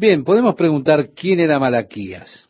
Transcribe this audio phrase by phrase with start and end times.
[0.00, 2.48] Bien, podemos preguntar quién era Malaquías,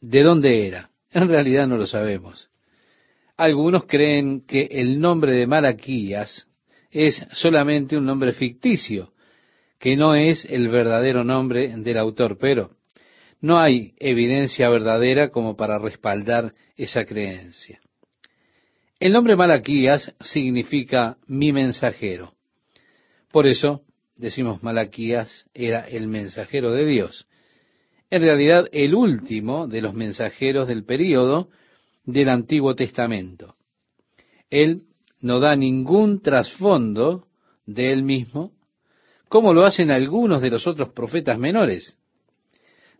[0.00, 0.88] de dónde era.
[1.10, 2.48] En realidad no lo sabemos.
[3.36, 6.48] Algunos creen que el nombre de Malaquías
[6.90, 9.12] es solamente un nombre ficticio,
[9.78, 12.70] que no es el verdadero nombre del autor, pero
[13.42, 17.78] no hay evidencia verdadera como para respaldar esa creencia.
[18.98, 22.32] El nombre Malaquías significa mi mensajero.
[23.30, 23.82] Por eso
[24.18, 27.26] decimos Malaquías era el mensajero de Dios.
[28.10, 31.48] En realidad el último de los mensajeros del período
[32.04, 33.54] del Antiguo Testamento.
[34.50, 34.82] Él
[35.20, 37.26] no da ningún trasfondo
[37.66, 38.52] de él mismo,
[39.28, 41.96] como lo hacen algunos de los otros profetas menores,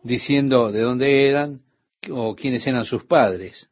[0.03, 1.61] diciendo de dónde eran
[2.09, 3.69] o quiénes eran sus padres.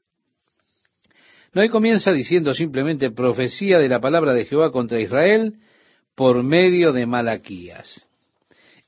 [1.54, 5.59] No, comienza diciendo simplemente profecía de la palabra de Jehová contra Israel
[6.17, 8.07] por medio de Malaquías.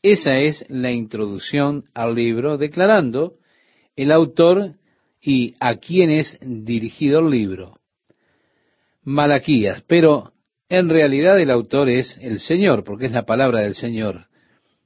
[0.01, 3.35] Esa es la introducción al libro, declarando
[3.95, 4.77] el autor
[5.21, 7.77] y a quién es dirigido el libro.
[9.03, 10.33] Malaquías, pero
[10.69, 14.25] en realidad el autor es el Señor, porque es la palabra del Señor.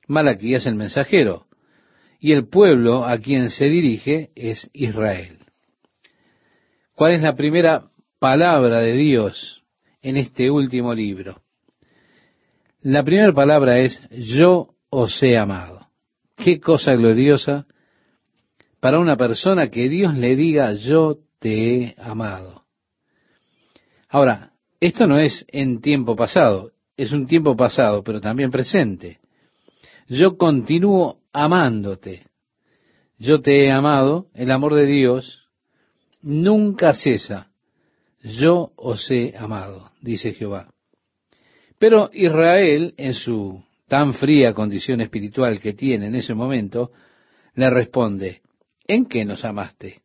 [0.10, 1.46] Malaquías el mensajero,
[2.20, 5.38] y el pueblo a quien se dirige es Israel.
[6.94, 9.64] ¿Cuál es la primera palabra de Dios
[10.02, 11.43] en este último libro?
[12.84, 15.88] La primera palabra es yo os he amado.
[16.36, 17.66] Qué cosa gloriosa
[18.82, 22.66] para una persona que Dios le diga yo te he amado.
[24.10, 29.20] Ahora, esto no es en tiempo pasado, es un tiempo pasado, pero también presente.
[30.10, 32.28] Yo continúo amándote.
[33.18, 35.48] Yo te he amado, el amor de Dios
[36.22, 37.50] nunca cesa.
[38.22, 40.73] Yo os he amado, dice Jehová.
[41.84, 46.94] Pero Israel, en su tan fría condición espiritual que tiene en ese momento,
[47.56, 48.42] le responde,
[48.88, 50.00] ¿en qué nos amaste?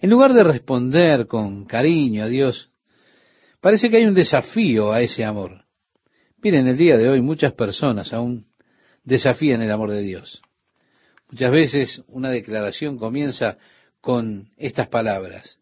[0.00, 2.70] En lugar de responder con cariño a Dios,
[3.60, 5.66] parece que hay un desafío a ese amor.
[6.42, 8.46] Miren, el día de hoy muchas personas aún
[9.02, 10.40] desafían el amor de Dios.
[11.30, 13.58] Muchas veces una declaración comienza
[14.00, 15.58] con estas palabras.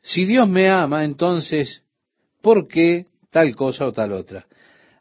[0.00, 1.82] Si Dios me ama, entonces,
[2.40, 4.46] ¿por qué tal cosa o tal otra?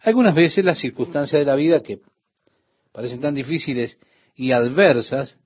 [0.01, 1.99] Algunas veces las circunstancias de la vida que
[2.91, 3.99] parecen tan difíciles
[4.35, 5.37] y adversas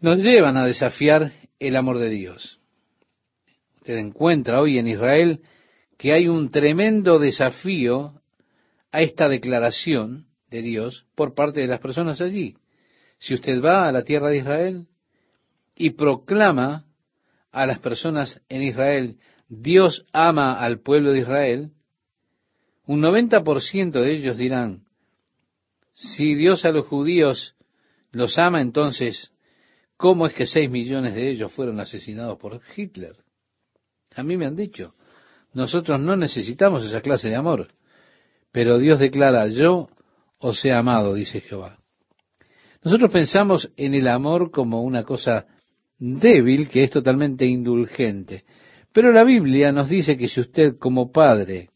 [0.00, 2.60] nos llevan a desafiar el amor de Dios.
[3.76, 5.42] Usted encuentra hoy en Israel
[5.98, 8.20] que hay un tremendo desafío
[8.92, 12.54] a esta declaración de Dios por parte de las personas allí.
[13.18, 14.86] Si usted va a la tierra de Israel,
[15.76, 16.86] y proclama
[17.52, 21.70] a las personas en Israel, Dios ama al pueblo de Israel,
[22.86, 24.84] un 90% de ellos dirán,
[25.92, 27.54] si Dios a los judíos
[28.12, 29.32] los ama, entonces,
[29.96, 33.16] ¿cómo es que seis millones de ellos fueron asesinados por Hitler?
[34.14, 34.94] A mí me han dicho,
[35.52, 37.68] nosotros no necesitamos esa clase de amor,
[38.52, 39.88] pero Dios declara, yo
[40.38, 41.78] os he amado, dice Jehová.
[42.82, 45.46] Nosotros pensamos en el amor como una cosa
[45.98, 48.44] débil que es totalmente indulgente.
[48.96, 51.68] Pero la Biblia nos dice que si usted como padre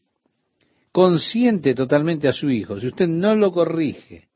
[0.91, 4.29] consiente totalmente a su hijo, si usted no lo corrige,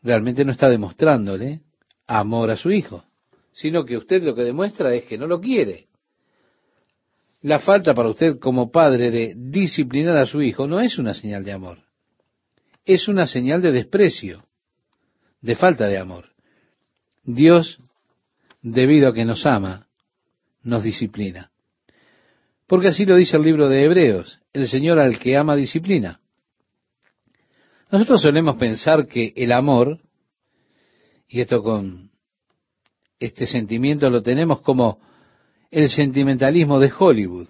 [0.00, 1.62] realmente no está demostrándole
[2.06, 3.02] amor a su hijo,
[3.50, 5.88] sino que usted lo que demuestra es que no lo quiere.
[7.42, 11.42] La falta para usted como padre de disciplinar a su hijo no es una señal
[11.42, 11.78] de amor,
[12.84, 14.44] es una señal de desprecio,
[15.40, 16.26] de falta de amor.
[17.24, 17.80] Dios
[18.62, 19.87] debido a que nos ama,
[20.68, 21.50] nos disciplina.
[22.66, 26.20] Porque así lo dice el libro de Hebreos, el Señor al que ama disciplina.
[27.90, 29.98] Nosotros solemos pensar que el amor,
[31.26, 32.10] y esto con
[33.18, 35.00] este sentimiento lo tenemos como
[35.70, 37.48] el sentimentalismo de Hollywood,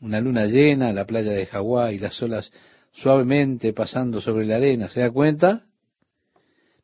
[0.00, 2.52] una luna llena, la playa de Hawái, las olas
[2.92, 5.64] suavemente pasando sobre la arena, ¿se da cuenta?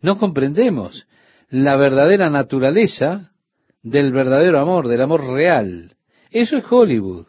[0.01, 1.07] No comprendemos
[1.49, 3.33] la verdadera naturaleza
[3.83, 5.97] del verdadero amor, del amor real.
[6.31, 7.27] Eso es Hollywood.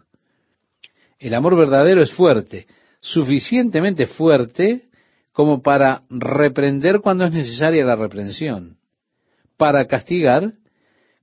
[1.20, 2.68] El amor verdadero es fuerte,
[3.00, 4.90] suficientemente fuerte
[5.32, 8.78] como para reprender cuando es necesaria la reprensión,
[9.56, 10.54] para castigar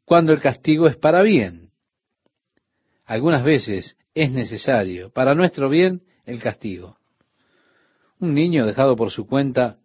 [0.04, 1.70] cuando el castigo es para bien.
[3.04, 6.96] Algunas veces es necesario, para nuestro bien, el castigo.
[8.20, 9.78] Un niño dejado por su cuenta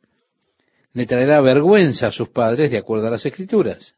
[0.93, 3.95] le traerá vergüenza a sus padres de acuerdo a las escrituras.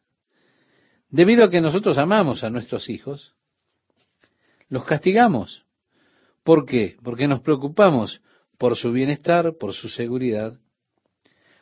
[1.12, 3.36] Debido a que nosotros amamos a nuestros hijos,
[4.70, 5.66] los castigamos.
[6.44, 6.96] ¿Por qué?
[7.04, 8.22] Porque nos preocupamos
[8.58, 10.54] por su bienestar, por su seguridad.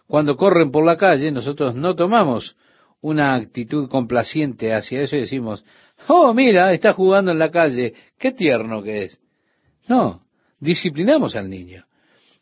[0.06, 2.56] Cuando corren por la calle, nosotros no tomamos
[3.02, 5.66] una actitud complaciente hacia eso y decimos,
[6.08, 9.20] oh, mira, está jugando en la calle, qué tierno que es.
[9.88, 10.22] No,
[10.60, 11.86] disciplinamos al niño.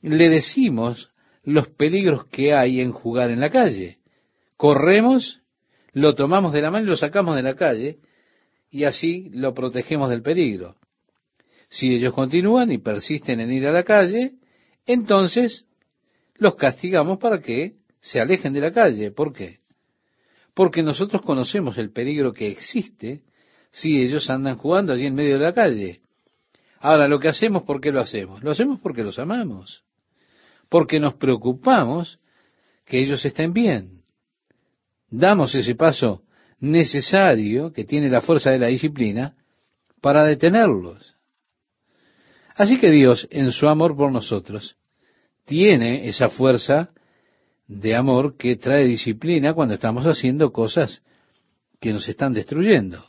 [0.01, 1.11] Le decimos
[1.43, 3.99] los peligros que hay en jugar en la calle.
[4.57, 5.41] Corremos,
[5.93, 7.99] lo tomamos de la mano y lo sacamos de la calle
[8.69, 10.75] y así lo protegemos del peligro.
[11.69, 14.33] Si ellos continúan y persisten en ir a la calle,
[14.85, 15.65] entonces
[16.35, 19.11] los castigamos para que se alejen de la calle.
[19.11, 19.59] ¿Por qué?
[20.53, 23.23] Porque nosotros conocemos el peligro que existe
[23.71, 26.01] si ellos andan jugando allí en medio de la calle.
[26.79, 28.43] Ahora, lo que hacemos, ¿por qué lo hacemos?
[28.43, 29.83] Lo hacemos porque los amamos,
[30.69, 32.19] porque nos preocupamos
[32.85, 33.96] que ellos estén bien.
[35.09, 36.23] Damos ese paso
[36.59, 39.35] necesario que tiene la fuerza de la disciplina
[40.01, 41.15] para detenerlos.
[42.55, 44.77] Así que Dios, en su amor por nosotros,
[45.45, 46.89] tiene esa fuerza
[47.67, 51.03] de amor que trae disciplina cuando estamos haciendo cosas
[51.79, 53.05] que nos están destruyendo.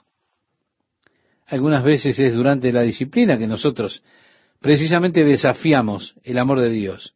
[1.46, 4.02] Algunas veces es durante la disciplina que nosotros
[4.60, 7.14] precisamente desafiamos el amor de Dios.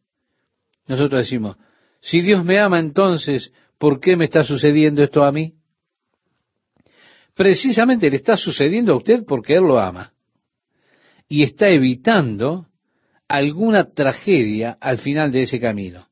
[0.87, 1.57] Nosotros decimos,
[1.99, 3.53] si Dios me ama entonces,
[3.83, 5.55] ¿por qué me está sucediendo esto a mí?
[7.35, 10.13] Precisamente le está sucediendo a usted porque Él lo ama.
[11.27, 12.65] Y está evitando
[13.27, 16.07] alguna tragedia al final de ese camino.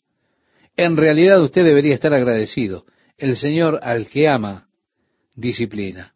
[0.75, 2.83] En realidad usted debería estar agradecido.
[3.17, 4.67] El Señor al que ama,
[5.33, 6.13] disciplina.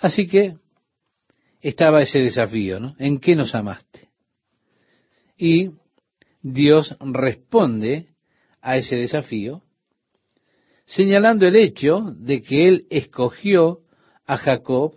[0.00, 0.56] Así que
[1.60, 2.96] estaba ese desafío, ¿no?
[2.98, 4.08] ¿En qué nos amaste?
[5.38, 5.70] Y
[6.42, 8.08] Dios responde
[8.60, 9.62] a ese desafío
[10.86, 13.80] señalando el hecho de que él escogió
[14.26, 14.94] a Jacob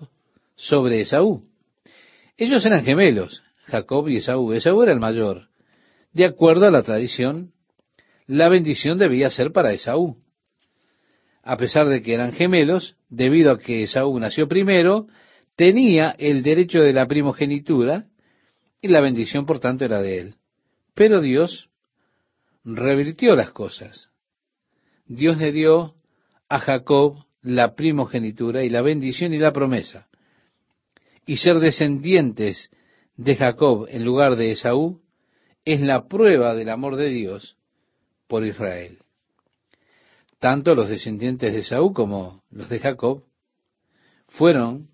[0.56, 1.44] sobre Esaú.
[2.38, 4.54] Ellos eran gemelos, Jacob y Esaú.
[4.54, 5.48] Esaú era el mayor.
[6.14, 7.52] De acuerdo a la tradición,
[8.26, 10.18] la bendición debía ser para Esaú
[11.48, 15.08] a pesar de que eran gemelos, debido a que Esaú nació primero,
[15.56, 18.08] tenía el derecho de la primogenitura
[18.82, 20.36] y la bendición por tanto era de él.
[20.94, 21.70] Pero Dios
[22.66, 24.10] revirtió las cosas.
[25.08, 25.96] Dios le dio
[26.50, 30.08] a Jacob la primogenitura y la bendición y la promesa.
[31.26, 32.70] Y ser descendientes
[33.16, 35.02] de Jacob en lugar de Esaú
[35.66, 37.58] es la prueba del amor de Dios
[38.28, 39.00] por Israel
[40.40, 43.24] tanto los descendientes de Saúl como los de Jacob
[44.28, 44.88] fueron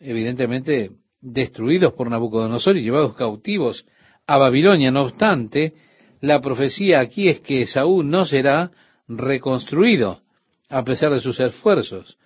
[0.00, 3.86] evidentemente destruidos por Nabucodonosor y llevados cautivos
[4.26, 4.90] a Babilonia.
[4.90, 5.74] No obstante,
[6.20, 8.70] la profecía aquí es que Saúl no será
[9.08, 10.22] reconstruido
[10.68, 12.18] a pesar de sus esfuerzos.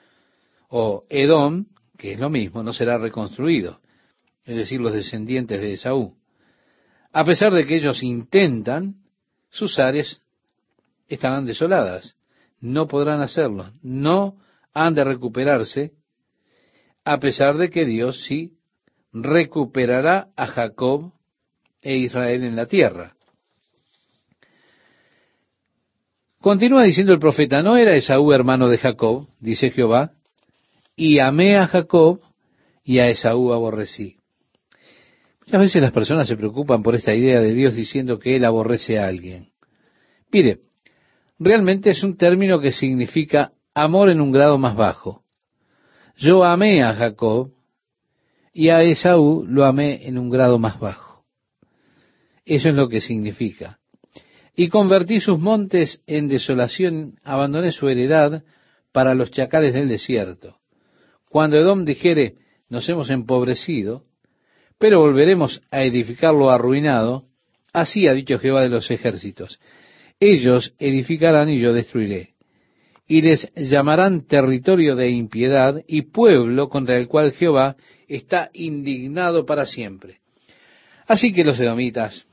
[0.69, 3.81] O Edom, que es lo mismo, no será reconstruido,
[4.45, 6.15] es decir, los descendientes de Saúl.
[7.13, 8.97] A pesar de que ellos intentan,
[9.51, 10.21] sus áreas
[11.09, 12.17] estarán desoladas
[12.63, 14.37] no podrán hacerlo, no
[14.73, 15.93] han de recuperarse,
[17.05, 18.57] a pesar de que Dios sí
[19.13, 21.13] recuperará a Jacob
[21.83, 23.17] e Israel en la tierra.
[26.43, 30.11] Continúa diciendo el profeta, no era Esaú hermano de Jacob, dice Jehová,
[30.97, 32.19] y amé a Jacob
[32.83, 34.17] y a Esaú aborrecí.
[35.47, 38.99] Muchas veces las personas se preocupan por esta idea de Dios diciendo que Él aborrece
[38.99, 39.53] a alguien.
[40.33, 40.63] Mire,
[41.39, 45.23] realmente es un término que significa amor en un grado más bajo.
[46.17, 47.53] Yo amé a Jacob
[48.53, 51.25] y a Esaú lo amé en un grado más bajo.
[52.45, 53.79] Eso es lo que significa.
[54.55, 58.43] Y convertí sus montes en desolación, abandoné su heredad
[58.93, 60.59] para los chacales del desierto.
[61.29, 62.35] Cuando Edom dijere,
[62.69, 64.05] nos hemos empobrecido,
[64.79, 67.25] pero volveremos a edificarlo arruinado,
[67.73, 69.59] así ha dicho Jehová de los ejércitos.
[70.21, 72.35] Ellos edificarán y yo destruiré.
[73.09, 77.77] Y les llamarán territorio de impiedad y pueblo contra el cual Jehová
[78.09, 80.19] está indignado para siempre.
[81.07, 82.27] Así que los edomitas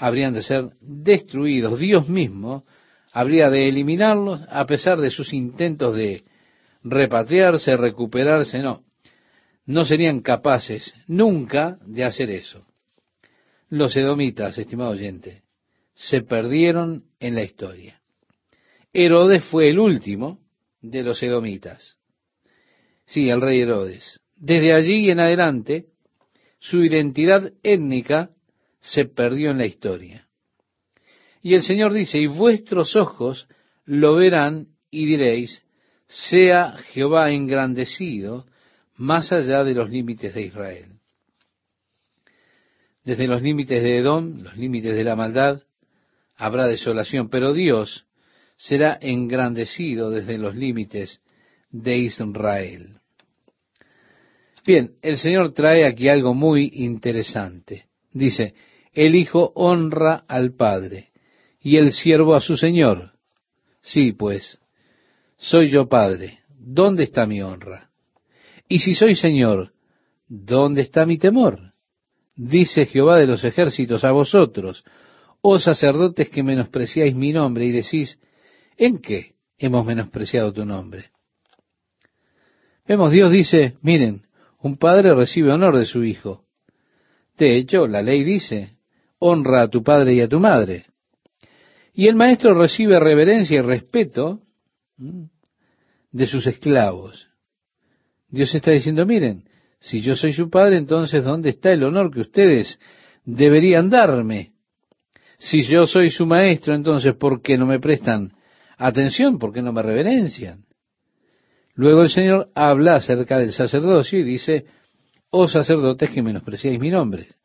[0.00, 1.78] habrían de ser destruidos.
[1.78, 2.64] Dios mismo
[3.12, 6.24] habría de eliminarlos a pesar de sus intentos de
[6.82, 8.60] repatriarse, recuperarse.
[8.60, 8.82] No,
[9.66, 12.62] no serían capaces nunca de hacer eso.
[13.68, 15.42] Los edomitas, estimado oyente,
[15.94, 18.00] se perdieron en la historia.
[18.94, 20.40] Herodes fue el último
[20.80, 21.98] de los edomitas.
[23.04, 24.18] Sí, el rey Herodes.
[24.34, 25.88] Desde allí en adelante,
[26.58, 28.30] su identidad étnica
[28.80, 30.26] se perdió en la historia.
[31.42, 33.48] Y el Señor dice, y vuestros ojos
[33.84, 35.62] lo verán y diréis,
[36.06, 38.46] sea Jehová engrandecido
[38.96, 40.86] más allá de los límites de Israel.
[43.04, 45.62] Desde los límites de Edom, los límites de la maldad,
[46.36, 48.06] habrá desolación, pero Dios
[48.56, 51.22] será engrandecido desde los límites
[51.70, 53.00] de Israel.
[54.66, 57.86] Bien, el Señor trae aquí algo muy interesante.
[58.12, 58.54] Dice,
[58.92, 61.10] el Hijo honra al Padre
[61.60, 63.12] y el siervo a su Señor.
[63.82, 64.58] Sí, pues,
[65.36, 67.90] soy yo Padre, ¿dónde está mi honra?
[68.68, 69.72] Y si soy Señor,
[70.28, 71.72] ¿dónde está mi temor?
[72.36, 74.84] Dice Jehová de los ejércitos a vosotros,
[75.40, 78.18] oh sacerdotes que menospreciáis mi nombre y decís,
[78.76, 81.10] ¿en qué hemos menospreciado tu nombre?
[82.86, 84.22] Vemos, Dios dice, miren,
[84.60, 86.44] un padre recibe honor de su hijo.
[87.38, 88.79] De hecho, la ley dice,
[89.20, 90.86] honra a tu padre y a tu madre.
[91.94, 94.40] Y el maestro recibe reverencia y respeto
[96.10, 97.28] de sus esclavos.
[98.28, 99.44] Dios está diciendo, miren,
[99.78, 102.78] si yo soy su padre, entonces ¿dónde está el honor que ustedes
[103.24, 104.52] deberían darme?
[105.38, 108.32] Si yo soy su maestro, entonces ¿por qué no me prestan
[108.76, 109.38] atención?
[109.38, 110.64] ¿Por qué no me reverencian?
[111.74, 114.66] Luego el Señor habla acerca del sacerdocio y dice,
[115.30, 117.39] oh sacerdotes que menospreciáis mi nombre.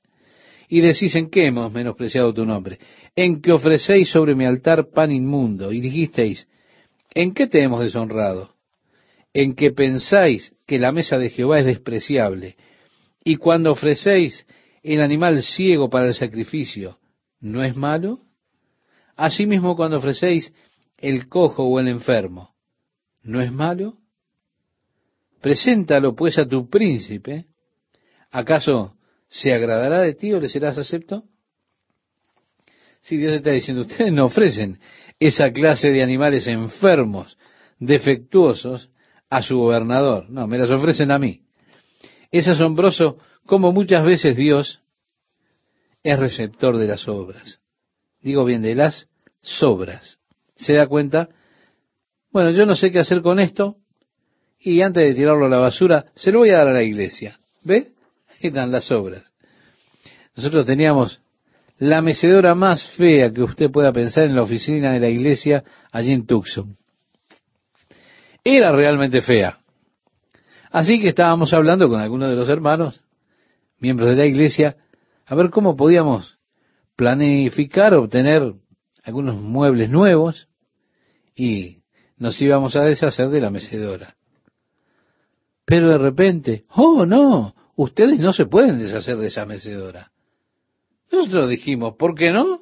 [0.68, 2.80] Y decís, ¿en qué hemos menospreciado tu nombre?
[3.16, 5.72] En que ofrecéis sobre mi altar pan inmundo.
[5.72, 6.48] Y dijisteis,
[7.14, 8.56] ¿en qué te hemos deshonrado?
[9.34, 12.56] En que pensáis que la mesa de Jehová es despreciable.
[13.24, 14.46] Y cuando ofrecéis
[14.84, 16.98] el animal ciego para el sacrificio,
[17.40, 18.22] ¿no es malo?
[19.16, 20.54] Asimismo cuando ofrecéis
[20.98, 22.56] el cojo o el enfermo,
[23.24, 23.98] ¿no es malo?
[25.42, 27.46] Preséntalo pues a tu príncipe.
[28.32, 28.95] ¿Acaso
[29.28, 31.24] se agradará de ti o le serás acepto?
[33.02, 34.80] Si Dios está diciendo, ustedes no ofrecen
[35.20, 37.38] esa clase de animales enfermos,
[37.80, 38.90] defectuosos,
[39.30, 40.30] a su gobernador.
[40.30, 41.42] No, me las ofrecen a mí.
[42.32, 44.82] Es asombroso cómo muchas veces Dios
[46.04, 47.60] es receptor de las obras.
[48.22, 49.10] Digo bien, de las
[49.42, 50.20] sobras.
[50.56, 51.30] ¿Se da cuenta?
[52.32, 53.78] Bueno, yo no sé qué hacer con esto,
[54.60, 57.40] y antes de tirarlo a la basura, se lo voy a dar a la iglesia.
[57.64, 57.92] ¿Ve?
[58.40, 59.32] Están las obras.
[60.36, 61.22] Nosotros teníamos
[61.78, 66.12] la mecedora más fea que usted pueda pensar en la oficina de la iglesia allí
[66.12, 66.78] en Tucson.
[68.44, 69.60] Era realmente fea.
[70.72, 73.02] Así que estábamos hablando con algunos de los hermanos,
[73.80, 74.78] miembros de la iglesia,
[75.26, 76.38] a ver cómo podíamos
[76.96, 78.54] planificar, obtener
[79.04, 80.48] algunos muebles nuevos
[81.36, 81.84] y
[82.18, 84.16] nos íbamos a deshacer de la mecedora.
[85.66, 90.12] Pero de repente, oh no, ustedes no se pueden deshacer de esa mecedora.
[91.12, 92.62] Nosotros dijimos, ¿por qué no?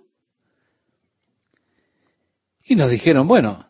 [2.65, 3.67] Y nos dijeron, bueno,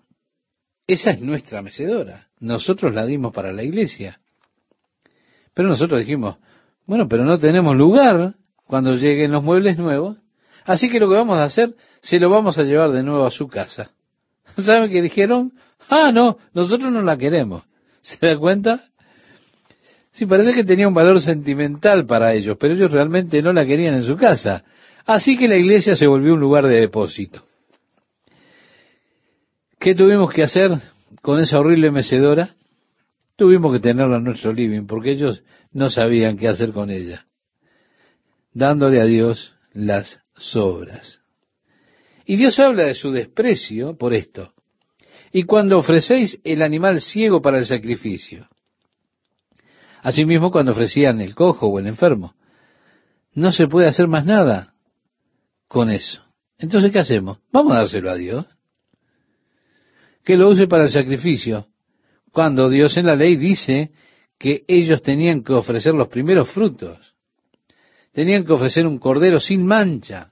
[0.88, 2.28] esa es nuestra mecedora.
[2.40, 4.20] Nosotros la dimos para la iglesia.
[5.54, 6.38] Pero nosotros dijimos,
[6.86, 8.36] bueno, pero no tenemos lugar
[8.68, 10.18] cuando lleguen los muebles nuevos.
[10.66, 13.32] Así que lo que vamos a hacer, se lo vamos a llevar de nuevo a
[13.32, 13.92] su casa.
[14.58, 15.54] ¿Saben qué dijeron?
[15.90, 17.64] Ah, no, nosotros no la queremos.
[18.02, 18.90] ¿Se da cuenta?
[20.14, 23.96] Sí, parece que tenía un valor sentimental para ellos, pero ellos realmente no la querían
[23.96, 24.64] en su casa.
[25.06, 27.46] Así que la iglesia se volvió un lugar de depósito.
[29.80, 30.72] ¿Qué tuvimos que hacer
[31.24, 32.52] con esa horrible mecedora?
[33.36, 37.26] Tuvimos que tenerla en nuestro living, porque ellos no sabían qué hacer con ella.
[38.54, 41.22] Dándole a Dios las sobras.
[42.26, 44.54] Y Dios habla de su desprecio por esto.
[45.32, 48.48] Y cuando ofrecéis el animal ciego para el sacrificio,
[50.04, 52.36] Asimismo, cuando ofrecían el cojo o el enfermo,
[53.34, 54.74] no se puede hacer más nada
[55.70, 56.22] con eso.
[56.58, 57.40] Entonces, ¿qué hacemos?
[57.54, 58.46] Vamos a dárselo a Dios.
[60.26, 61.68] Que lo use para el sacrificio.
[62.34, 63.92] Cuando Dios en la ley dice
[64.38, 67.16] que ellos tenían que ofrecer los primeros frutos.
[68.12, 70.32] Tenían que ofrecer un cordero sin mancha.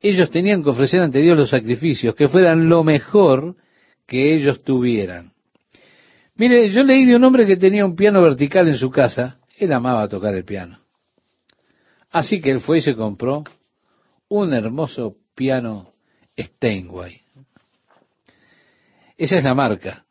[0.00, 3.54] Ellos tenían que ofrecer ante Dios los sacrificios, que fueran lo mejor
[4.06, 5.33] que ellos tuvieran.
[6.36, 9.38] Mire, yo leí de un hombre que tenía un piano vertical en su casa.
[9.56, 10.80] Él amaba tocar el piano.
[12.10, 13.44] Así que él fue y se compró
[14.28, 15.92] un hermoso piano
[16.38, 17.20] Steinway.
[19.16, 20.04] Esa es la marca.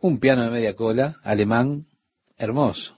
[0.00, 1.86] Un piano de media cola, alemán,
[2.36, 2.94] hermoso.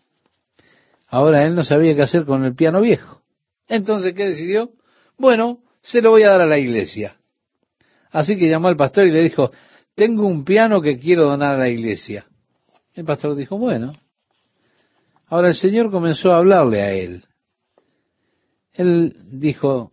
[1.06, 3.22] Ahora él no sabía qué hacer con el piano viejo.
[3.68, 4.72] Entonces, ¿qué decidió?
[5.16, 7.16] Bueno, se lo voy a dar a la iglesia.
[8.10, 9.52] Así que llamó al pastor y le dijo,
[9.94, 12.26] tengo un piano que quiero donar a la iglesia.
[12.94, 13.92] El pastor dijo, bueno.
[15.26, 17.24] Ahora el Señor comenzó a hablarle a él.
[18.72, 19.92] Él dijo,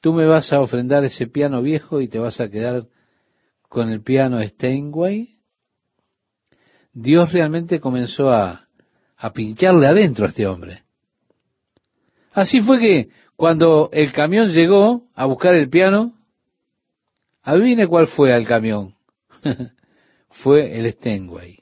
[0.00, 2.86] tú me vas a ofrendar ese piano viejo y te vas a quedar
[3.68, 5.36] con el piano Steinway.
[6.92, 8.68] Dios realmente comenzó a,
[9.16, 10.84] a pincharle adentro a este hombre.
[12.32, 16.18] Así fue que cuando el camión llegó a buscar el piano,
[17.48, 18.92] Adivine cuál fue al camión.
[20.42, 21.57] fue el Stenway.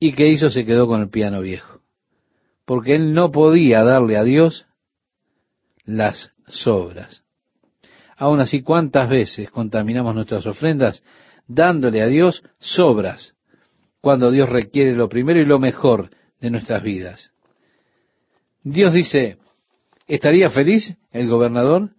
[0.00, 0.48] ¿Y qué hizo?
[0.48, 1.80] Se quedó con el piano viejo.
[2.64, 4.66] Porque él no podía darle a Dios
[5.84, 7.24] las sobras.
[8.16, 11.02] Aún así, ¿cuántas veces contaminamos nuestras ofrendas
[11.46, 13.34] dándole a Dios sobras
[14.00, 17.32] cuando Dios requiere lo primero y lo mejor de nuestras vidas?
[18.62, 19.38] Dios dice,
[20.06, 21.90] ¿estaría feliz el gobernador?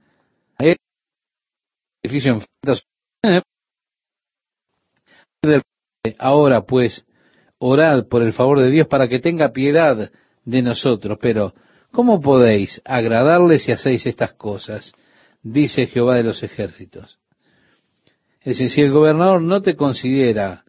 [6.17, 7.05] Ahora pues,
[7.59, 10.11] orad por el favor de Dios para que tenga piedad
[10.45, 11.17] de nosotros.
[11.21, 11.53] Pero,
[11.91, 14.93] ¿cómo podéis agradarle si hacéis estas cosas?
[15.43, 17.19] Dice Jehová de los ejércitos.
[18.41, 20.63] Es decir, si el gobernador no te considera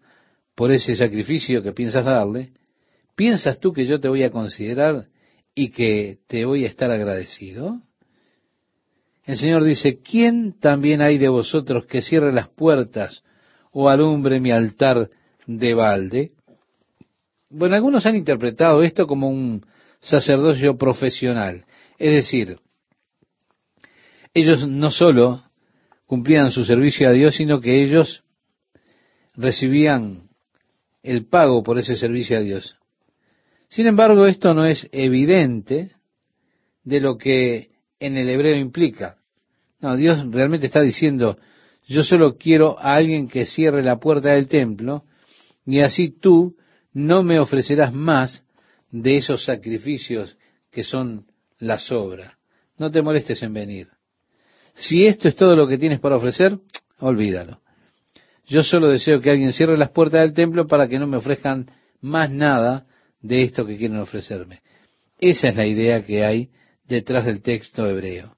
[0.54, 2.52] por ese sacrificio que piensas darle,
[3.14, 5.06] ¿piensas tú que yo te voy a considerar
[5.54, 7.80] y que te voy a estar agradecido?
[9.24, 13.22] El Señor dice, ¿quién también hay de vosotros que cierre las puertas
[13.70, 15.08] o alumbre mi altar
[15.46, 16.32] de balde?
[17.50, 19.66] Bueno, algunos han interpretado esto como un
[19.98, 21.64] sacerdocio profesional.
[21.98, 22.58] Es decir,
[24.32, 25.42] ellos no solo
[26.06, 28.22] cumplían su servicio a Dios, sino que ellos
[29.34, 30.28] recibían
[31.02, 32.76] el pago por ese servicio a Dios.
[33.68, 35.90] Sin embargo, esto no es evidente
[36.84, 39.18] de lo que en el hebreo implica.
[39.80, 41.36] No, Dios realmente está diciendo,
[41.88, 45.04] yo solo quiero a alguien que cierre la puerta del templo,
[45.66, 46.56] y así tú
[46.92, 48.44] no me ofrecerás más
[48.90, 50.36] de esos sacrificios
[50.70, 51.26] que son
[51.58, 52.38] la sobra.
[52.78, 53.88] No te molestes en venir.
[54.74, 56.58] Si esto es todo lo que tienes para ofrecer,
[56.98, 57.60] olvídalo.
[58.46, 61.70] Yo solo deseo que alguien cierre las puertas del templo para que no me ofrezcan
[62.00, 62.86] más nada
[63.20, 64.62] de esto que quieren ofrecerme.
[65.18, 66.50] Esa es la idea que hay
[66.88, 68.36] detrás del texto hebreo.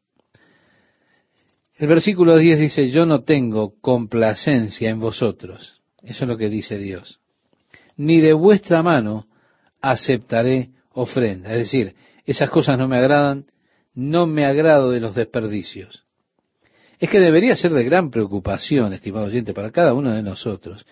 [1.79, 5.81] El versículo 10 dice, yo no tengo complacencia en vosotros.
[6.03, 7.22] Eso es lo que dice Dios.
[7.97, 9.27] Ni de vuestra mano
[9.81, 11.51] aceptaré ofrenda.
[11.53, 13.47] Es decir, esas cosas no me agradan,
[13.95, 16.05] no me agrado de los desperdicios.
[16.99, 20.87] Es que debería ser de gran preocupación, estimado oyente, para cada uno de nosotros,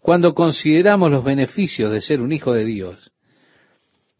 [0.00, 3.10] cuando consideramos los beneficios de ser un hijo de Dios,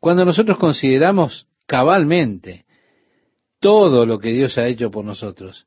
[0.01, 2.65] cuando nosotros consideramos cabalmente
[3.61, 5.67] todo lo que Dios ha hecho por nosotros,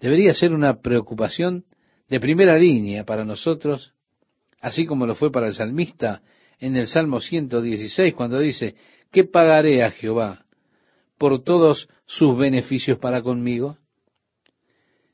[0.00, 1.64] debería ser una preocupación
[2.08, 3.94] de primera línea para nosotros,
[4.60, 6.22] así como lo fue para el salmista
[6.58, 8.74] en el Salmo 116, cuando dice,
[9.12, 10.44] ¿qué pagaré a Jehová
[11.16, 13.76] por todos sus beneficios para conmigo?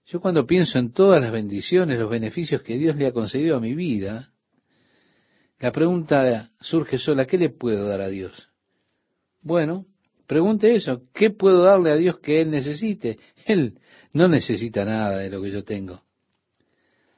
[0.07, 3.61] Yo cuando pienso en todas las bendiciones, los beneficios que Dios le ha concedido a
[3.61, 4.31] mi vida,
[5.59, 8.51] la pregunta surge sola, ¿qué le puedo dar a Dios?
[9.41, 9.87] Bueno,
[10.27, 13.19] pregunte eso, ¿qué puedo darle a Dios que Él necesite?
[13.47, 13.79] Él
[14.13, 16.03] no necesita nada de lo que yo tengo.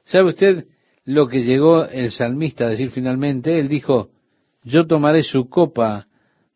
[0.05, 0.67] ¿Sabe usted
[1.07, 3.59] lo que llegó el salmista a decir finalmente?
[3.59, 4.11] Él dijo,
[4.65, 6.09] yo tomaré su copa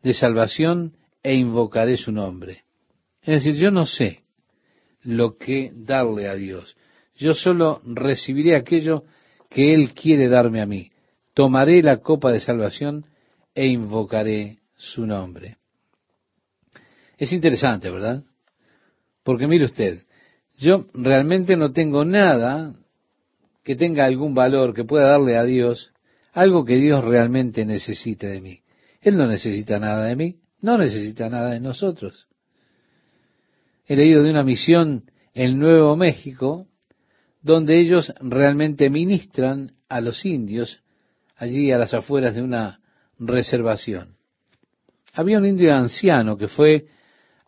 [0.03, 2.63] de salvación e invocaré su nombre.
[3.21, 4.23] Es decir, yo no sé
[5.03, 6.75] lo que darle a Dios.
[7.15, 9.05] Yo solo recibiré aquello
[9.49, 10.91] que Él quiere darme a mí.
[11.33, 13.05] Tomaré la copa de salvación
[13.55, 15.57] e invocaré su nombre.
[17.17, 18.23] Es interesante, ¿verdad?
[19.23, 20.03] Porque mire usted,
[20.57, 22.73] yo realmente no tengo nada
[23.63, 25.91] que tenga algún valor, que pueda darle a Dios
[26.33, 28.61] algo que Dios realmente necesite de mí.
[29.01, 32.27] Él no necesita nada de mí, no necesita nada de nosotros.
[33.85, 36.67] He leído de una misión en Nuevo México,
[37.41, 40.83] donde ellos realmente ministran a los indios
[41.35, 42.79] allí a las afueras de una
[43.17, 44.15] reservación.
[45.13, 46.87] Había un indio anciano que fue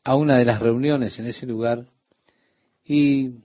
[0.04, 1.86] a una de las reuniones en ese lugar
[2.84, 3.36] y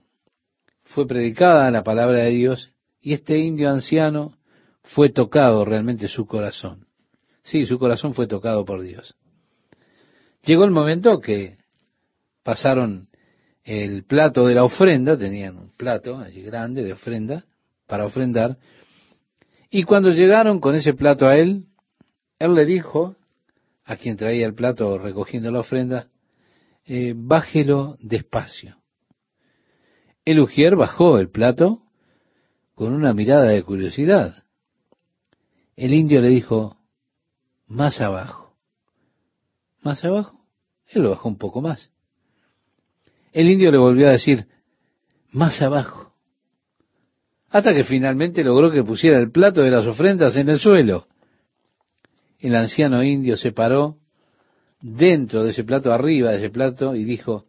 [0.89, 4.37] fue predicada la palabra de Dios y este indio anciano
[4.81, 6.87] fue tocado realmente su corazón.
[7.43, 9.15] Sí, su corazón fue tocado por Dios.
[10.43, 11.57] Llegó el momento que
[12.43, 13.07] pasaron
[13.63, 17.45] el plato de la ofrenda, tenían un plato allí grande de ofrenda
[17.85, 18.57] para ofrendar,
[19.69, 21.65] y cuando llegaron con ese plato a él,
[22.39, 23.15] él le dijo
[23.85, 26.07] a quien traía el plato recogiendo la ofrenda,
[26.85, 28.78] eh, bájelo despacio.
[30.25, 31.81] El ujier bajó el plato
[32.75, 34.43] con una mirada de curiosidad.
[35.75, 36.77] El indio le dijo,
[37.67, 38.55] más abajo.
[39.81, 40.45] ¿Más abajo?
[40.87, 41.91] Él lo bajó un poco más.
[43.31, 44.47] El indio le volvió a decir,
[45.31, 46.13] más abajo.
[47.49, 51.07] Hasta que finalmente logró que pusiera el plato de las ofrendas en el suelo.
[52.39, 53.97] El anciano indio se paró
[54.81, 57.45] dentro de ese plato, arriba de ese plato, y dijo,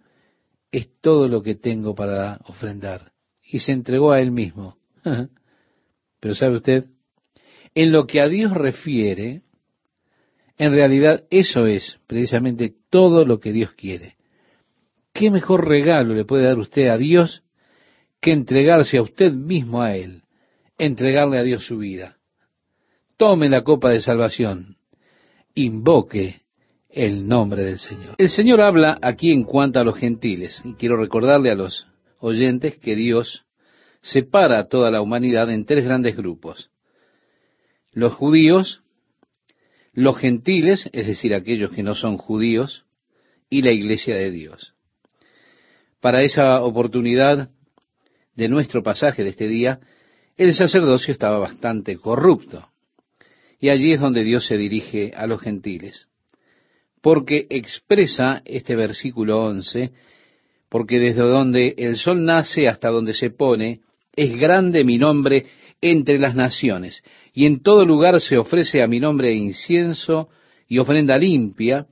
[0.73, 3.13] es todo lo que tengo para ofrendar.
[3.53, 4.77] y se entregó a él mismo.
[6.21, 6.85] Pero sabe usted,
[7.75, 9.43] en lo que a Dios refiere,
[10.57, 14.17] en realidad eso es precisamente todo lo que Dios quiere.
[15.13, 17.43] ¿Qué mejor regalo le puede dar usted a Dios
[18.21, 20.23] que entregarse a usted mismo a Él?
[20.79, 22.19] Entregarle a Dios su vida.
[23.17, 24.77] Tome la copa de salvación.
[25.55, 26.43] Invoque
[26.93, 28.15] el nombre del Señor.
[28.19, 31.87] El Señor habla aquí en cuanto a los gentiles, y quiero recordarle a los
[32.19, 33.45] oyentes que Dios
[34.03, 36.71] separa a toda la humanidad en tres grandes grupos.
[37.93, 38.83] Los judíos,
[39.93, 42.85] los gentiles, es decir, aquellos que no son judíos,
[43.49, 44.75] y la iglesia de Dios.
[46.01, 47.51] Para esa oportunidad
[48.35, 49.81] de nuestro pasaje de este día,
[50.37, 52.69] el sacerdocio estaba bastante corrupto.
[53.59, 56.10] Y allí es donde Dios se dirige a los gentiles.
[57.01, 59.93] Porque expresa este versículo 11,
[60.69, 63.81] porque desde donde el sol nace hasta donde se pone,
[64.15, 65.47] es grande mi nombre
[65.81, 70.29] entre las naciones, y en todo lugar se ofrece a mi nombre incienso
[70.69, 71.87] y ofrenda limpia,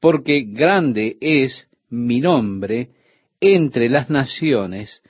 [0.00, 2.90] porque grande es mi nombre
[3.40, 5.02] entre las naciones,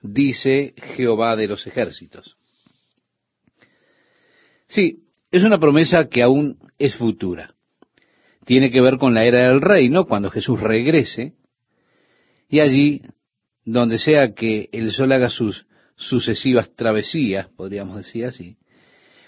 [0.00, 2.36] dice Jehová de los ejércitos.
[4.66, 7.51] Sí, es una promesa que aún es futura.
[8.44, 11.34] Tiene que ver con la era del reino, cuando Jesús regrese,
[12.48, 13.02] y allí,
[13.64, 18.56] donde sea que el sol haga sus sucesivas travesías, podríamos decir así,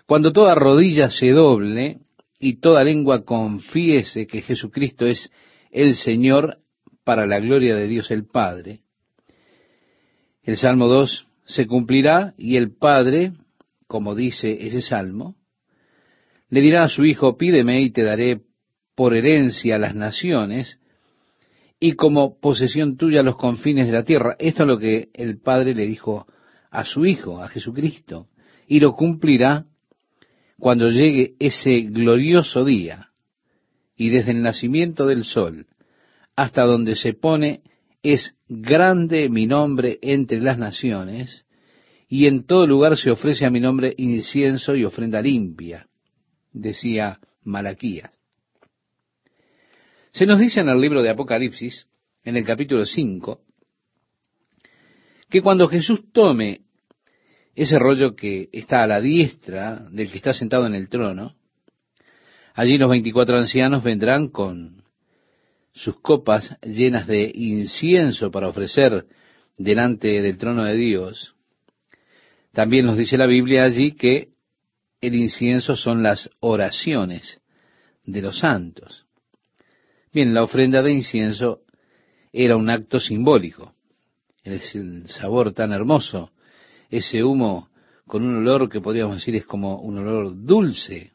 [0.06, 2.00] cuando toda rodilla se doble
[2.38, 5.30] y toda lengua confiese que Jesucristo es
[5.70, 6.58] el Señor
[7.04, 8.80] para la gloria de Dios el Padre,
[10.42, 13.32] el Salmo 2 se cumplirá y el Padre,
[13.86, 15.36] como dice ese Salmo,
[16.50, 18.42] le dirá a su Hijo, pídeme y te daré
[18.94, 20.78] por herencia las naciones
[21.80, 24.36] y como posesión tuya los confines de la tierra.
[24.38, 26.26] Esto es lo que el Padre le dijo
[26.70, 28.28] a su Hijo, a Jesucristo,
[28.66, 29.66] y lo cumplirá
[30.58, 33.10] cuando llegue ese glorioso día.
[33.96, 35.66] Y desde el nacimiento del sol
[36.36, 37.62] hasta donde se pone,
[38.02, 41.44] es grande mi nombre entre las naciones,
[42.08, 45.86] y en todo lugar se ofrece a mi nombre incienso y ofrenda limpia,
[46.52, 48.10] decía Malaquías.
[50.14, 51.88] Se nos dice en el libro de Apocalipsis,
[52.22, 53.40] en el capítulo 5,
[55.28, 56.60] que cuando Jesús tome
[57.56, 61.34] ese rollo que está a la diestra del que está sentado en el trono,
[62.54, 64.84] allí los veinticuatro ancianos vendrán con
[65.72, 69.06] sus copas llenas de incienso para ofrecer
[69.58, 71.34] delante del trono de Dios.
[72.52, 74.28] También nos dice la Biblia allí que
[75.00, 77.40] el incienso son las oraciones
[78.04, 79.03] de los santos.
[80.14, 81.62] Bien, la ofrenda de incienso
[82.32, 83.74] era un acto simbólico.
[84.42, 86.30] Es el sabor tan hermoso,
[86.88, 87.68] ese humo
[88.06, 91.12] con un olor que podríamos decir es como un olor dulce.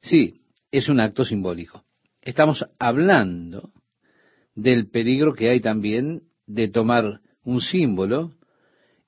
[0.00, 1.86] Sí, es un acto simbólico
[2.26, 3.70] estamos hablando
[4.56, 8.32] del peligro que hay también de tomar un símbolo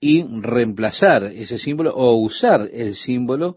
[0.00, 3.56] y reemplazar ese símbolo o usar el símbolo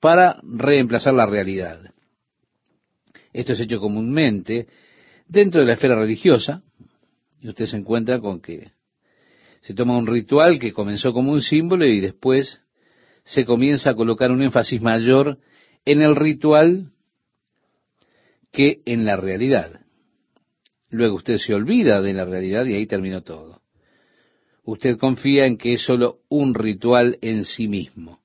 [0.00, 1.91] para reemplazar la realidad.
[3.32, 4.66] Esto es hecho comúnmente
[5.26, 6.62] dentro de la esfera religiosa
[7.40, 8.72] y usted se encuentra con que
[9.62, 12.60] se toma un ritual que comenzó como un símbolo y después
[13.24, 15.38] se comienza a colocar un énfasis mayor
[15.84, 16.90] en el ritual
[18.50, 19.80] que en la realidad.
[20.90, 23.62] Luego usted se olvida de la realidad y ahí terminó todo.
[24.64, 28.20] Usted confía en que es sólo un ritual en sí mismo.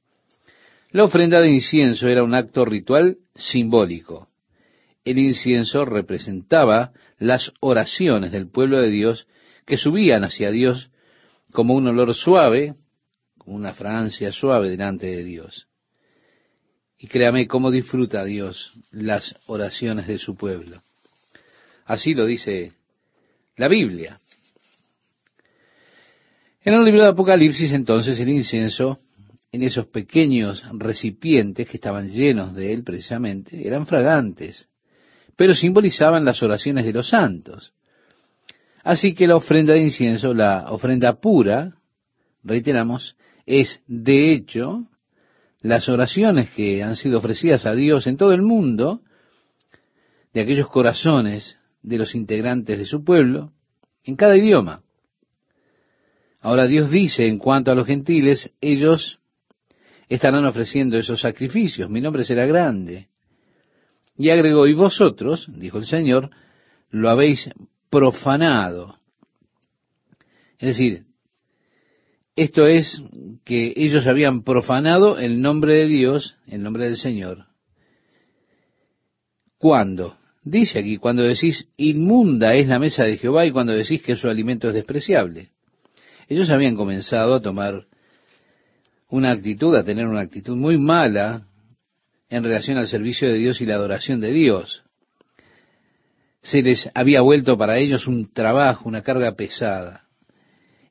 [0.92, 4.28] La ofrenda de incienso era un acto ritual simbólico.
[5.08, 9.26] El incienso representaba las oraciones del pueblo de Dios
[9.66, 10.92] que subían hacia Dios
[11.54, 12.76] como un olor suave,
[13.38, 15.70] como una fragancia suave delante de Dios.
[16.98, 20.82] Y créame cómo disfruta Dios las oraciones de su pueblo.
[21.86, 22.74] Así lo dice
[23.56, 24.20] la Biblia.
[26.66, 29.00] En el libro de Apocalipsis entonces el incienso
[29.54, 34.68] en esos pequeños recipientes que estaban llenos de él precisamente eran fragantes,
[35.38, 37.72] pero simbolizaban las oraciones de los santos.
[38.84, 41.76] Así que la ofrenda de incienso, la ofrenda pura,
[42.44, 44.84] reiteramos, es de hecho
[45.62, 49.02] las oraciones que han sido ofrecidas a Dios en todo el mundo,
[50.34, 53.54] de aquellos corazones de los integrantes de su pueblo,
[54.04, 54.82] en cada idioma.
[56.42, 59.20] Ahora Dios dice en cuanto a los gentiles, ellos
[60.10, 63.10] estarán ofreciendo esos sacrificios, mi nombre será grande.
[64.18, 66.32] Y agregó, y vosotros, dijo el Señor,
[66.90, 67.50] lo habéis
[67.90, 68.98] profanado.
[70.60, 71.06] Es decir,
[72.38, 73.02] Esto es
[73.46, 77.48] que ellos habían profanado el nombre de Dios, el nombre del Señor.
[79.58, 80.18] ¿Cuándo?
[80.44, 84.30] Dice aquí, cuando decís inmunda es la mesa de Jehová y cuando decís que su
[84.30, 85.50] alimento es despreciable.
[86.30, 87.88] Ellos habían comenzado a tomar
[89.10, 91.47] una actitud, a tener una actitud muy mala
[92.30, 94.84] en relación al servicio de Dios y la adoración de Dios.
[96.42, 100.04] Se les había vuelto para ellos un trabajo, una carga pesada.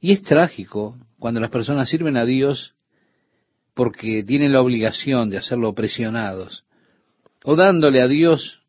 [0.01, 2.75] Y es trágico cuando las personas sirven a Dios
[3.75, 6.65] porque tienen la obligación de hacerlo presionados,
[7.45, 8.63] o dándole a Dios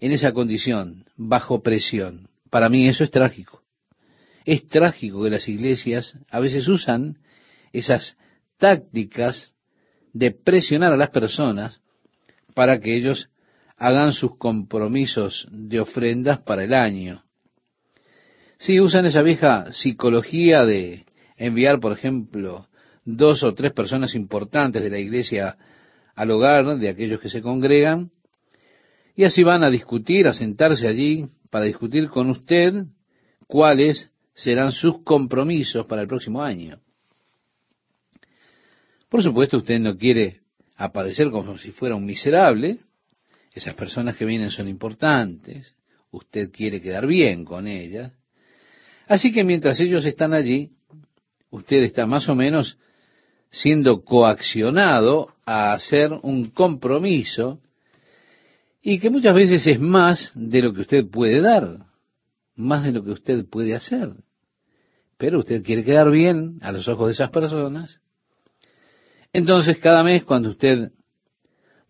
[0.00, 2.28] en esa condición, bajo presión.
[2.50, 3.62] Para mí eso es trágico.
[4.46, 7.18] Es trágico que las iglesias a veces usan
[7.72, 8.16] esas
[8.56, 9.52] tácticas
[10.18, 11.80] de presionar a las personas
[12.52, 13.30] para que ellos
[13.76, 17.22] hagan sus compromisos de ofrendas para el año.
[18.58, 22.66] Si usan esa vieja psicología de enviar, por ejemplo,
[23.04, 25.56] dos o tres personas importantes de la iglesia
[26.16, 28.10] al hogar de aquellos que se congregan,
[29.14, 32.74] y así van a discutir, a sentarse allí para discutir con usted
[33.46, 36.80] cuáles serán sus compromisos para el próximo año.
[39.08, 40.40] Por supuesto, usted no quiere
[40.76, 42.78] aparecer como si fuera un miserable.
[43.52, 45.74] Esas personas que vienen son importantes.
[46.10, 48.12] Usted quiere quedar bien con ellas.
[49.06, 50.72] Así que mientras ellos están allí,
[51.50, 52.78] usted está más o menos
[53.50, 57.60] siendo coaccionado a hacer un compromiso
[58.82, 61.86] y que muchas veces es más de lo que usted puede dar,
[62.54, 64.10] más de lo que usted puede hacer.
[65.16, 68.00] Pero usted quiere quedar bien a los ojos de esas personas
[69.38, 70.90] entonces, cada mes cuando usted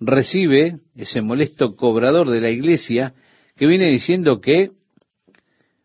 [0.00, 3.14] recibe ese molesto cobrador de la iglesia
[3.56, 4.70] que viene diciendo que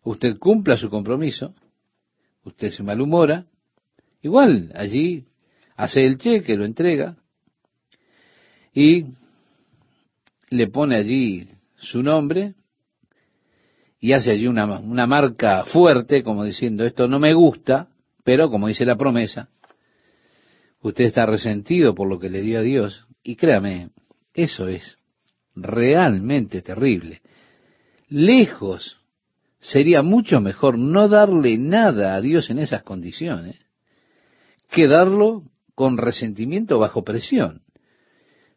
[0.04, 1.56] usted cumpla su compromiso,
[2.44, 3.46] usted se malhumora,
[4.22, 5.26] igual allí
[5.76, 7.18] hace el cheque, lo entrega
[8.74, 9.06] y
[10.50, 11.48] le pone allí
[11.78, 12.54] su nombre
[14.00, 17.88] y hace allí una, una marca fuerte como diciendo esto no me gusta,
[18.24, 19.50] pero como dice la promesa,
[20.84, 23.08] Usted está resentido por lo que le dio a Dios.
[23.24, 23.90] Y créame,
[24.34, 24.98] eso es
[25.56, 27.22] realmente terrible.
[28.10, 29.00] Lejos
[29.60, 33.62] sería mucho mejor no darle nada a Dios en esas condiciones
[34.70, 35.44] que darlo
[35.74, 37.62] con resentimiento bajo presión.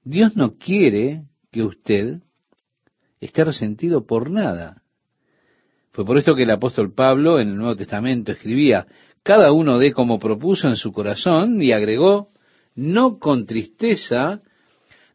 [0.02, 2.22] Dios no quiere que usted
[3.20, 4.82] esté resentido por nada.
[5.92, 8.86] Fue por esto que el apóstol Pablo en el Nuevo Testamento escribía,
[9.26, 12.28] cada uno dé como propuso en su corazón y agregó,
[12.76, 14.40] no con tristeza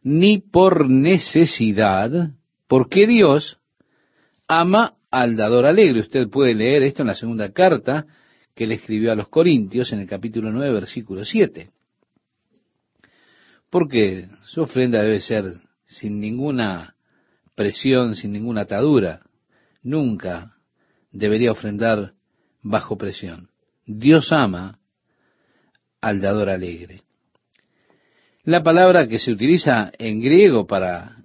[0.02, 2.32] ni por necesidad,
[2.68, 3.58] porque Dios
[4.46, 6.00] ama al dador alegre.
[6.00, 8.04] Usted puede leer esto en la segunda carta
[8.54, 11.70] que le escribió a los Corintios en el capítulo 9, versículo 7.
[13.70, 15.54] Porque su ofrenda debe ser
[15.86, 16.96] sin ninguna
[17.54, 19.22] presión, sin ninguna atadura.
[19.82, 20.58] Nunca
[21.12, 22.12] debería ofrendar
[22.60, 23.51] bajo presión.
[23.86, 24.78] Dios ama
[26.00, 27.02] al dador alegre.
[28.44, 31.22] La palabra que se utiliza en griego para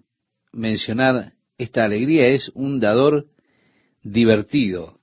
[0.52, 3.28] mencionar esta alegría es un dador
[4.04, 5.00] divertido,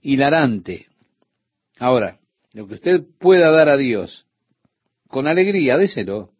[0.00, 0.86] hilarante.
[1.78, 2.20] Ahora,
[2.52, 4.26] lo que usted pueda dar a Dios
[5.08, 6.30] con alegría, déselo.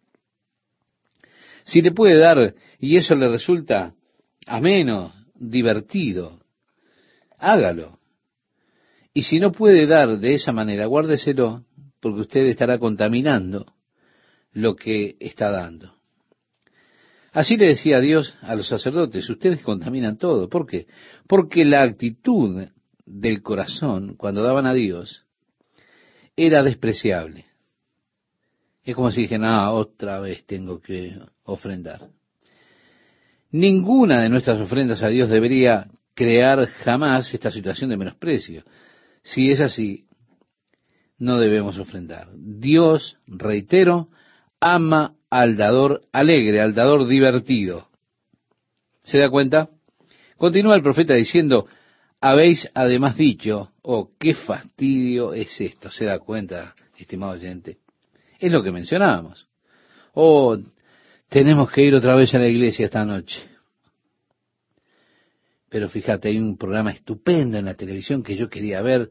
[1.64, 3.94] Si le puede dar y eso le resulta
[4.46, 6.38] ameno, divertido,
[7.38, 7.98] hágalo.
[9.14, 11.64] Y si no puede dar de esa manera, guárdeselo,
[12.00, 13.64] porque usted estará contaminando
[14.52, 15.94] lo que está dando.
[17.32, 20.48] Así le decía Dios a los sacerdotes, ustedes contaminan todo.
[20.48, 20.86] ¿Por qué?
[21.28, 22.66] Porque la actitud
[23.06, 25.24] del corazón cuando daban a Dios
[26.36, 27.46] era despreciable.
[28.84, 32.08] Es como si dijeran, ah, otra vez tengo que ofrendar.
[33.50, 38.64] Ninguna de nuestras ofrendas a Dios debería crear jamás esta situación de menosprecio.
[39.24, 40.06] Si es así,
[41.18, 42.28] no debemos ofrendar.
[42.36, 44.08] Dios, reitero,
[44.60, 47.88] ama al dador alegre, al dador divertido.
[49.02, 49.70] ¿Se da cuenta?
[50.36, 51.66] Continúa el profeta diciendo,
[52.20, 55.90] habéis además dicho, oh, qué fastidio es esto.
[55.90, 57.78] ¿Se da cuenta, estimado oyente?
[58.38, 59.48] Es lo que mencionábamos.
[60.12, 60.58] Oh,
[61.30, 63.40] tenemos que ir otra vez a la iglesia esta noche.
[65.74, 69.10] Pero fíjate, hay un programa estupendo en la televisión que yo quería ver.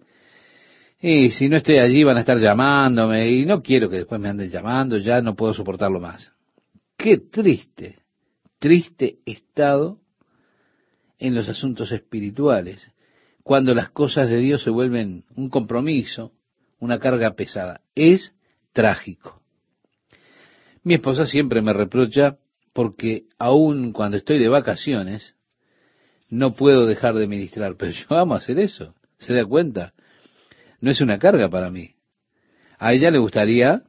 [0.98, 4.30] Y si no estoy allí van a estar llamándome y no quiero que después me
[4.30, 6.32] anden llamando, ya no puedo soportarlo más.
[6.96, 7.98] Qué triste,
[8.60, 10.00] triste estado
[11.20, 12.94] en los asuntos espirituales,
[13.44, 16.32] cuando las cosas de Dios se vuelven un compromiso,
[16.80, 17.82] una carga pesada.
[17.94, 18.34] Es
[18.72, 19.42] trágico.
[20.82, 22.38] Mi esposa siempre me reprocha
[22.72, 25.36] porque aun cuando estoy de vacaciones,
[26.34, 28.96] no puedo dejar de ministrar, pero yo amo hacer eso.
[29.20, 29.94] ¿Se da cuenta?
[30.82, 31.92] No es una carga para mí.
[32.80, 33.84] A ella le gustaría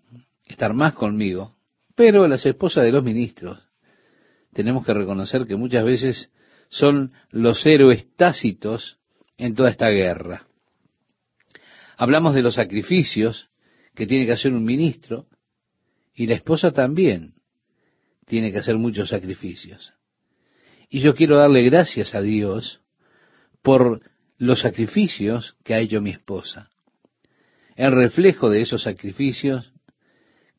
[0.44, 1.56] estar más conmigo,
[1.94, 3.58] pero las esposas de los ministros
[4.52, 6.30] tenemos que reconocer que muchas veces
[6.68, 8.98] son los héroes tácitos
[9.38, 10.46] en toda esta guerra.
[11.96, 13.48] Hablamos de los sacrificios
[13.94, 15.26] que tiene que hacer un ministro
[16.14, 17.34] y la esposa también
[18.26, 19.94] tiene que hacer muchos sacrificios.
[20.88, 22.80] Y yo quiero darle gracias a Dios
[23.62, 24.00] por
[24.38, 26.70] los sacrificios que ha hecho mi esposa.
[27.76, 29.72] El reflejo de esos sacrificios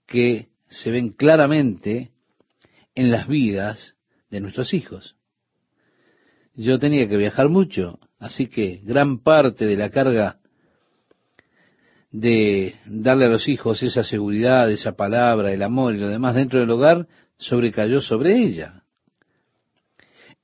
[0.06, 2.12] que se ven claramente
[2.96, 3.96] en las vidas
[4.30, 5.16] de nuestros hijos.
[6.54, 10.40] Yo tenía que viajar mucho, así que gran parte de la carga
[12.12, 16.62] de darle a los hijos esa seguridad, esa palabra, el amor y lo demás dentro
[16.62, 17.08] del hogar,
[17.38, 18.85] sobrecayó sobre ella.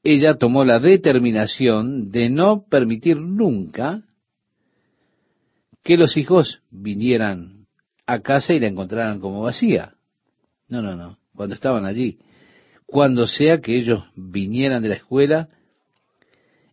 [0.03, 4.03] Ella tomó la determinación de no permitir nunca
[5.83, 7.67] que los hijos vinieran
[8.07, 9.93] a casa y la encontraran como vacía.
[10.67, 11.17] No, no, no.
[11.35, 12.19] Cuando estaban allí,
[12.85, 15.49] cuando sea que ellos vinieran de la escuela,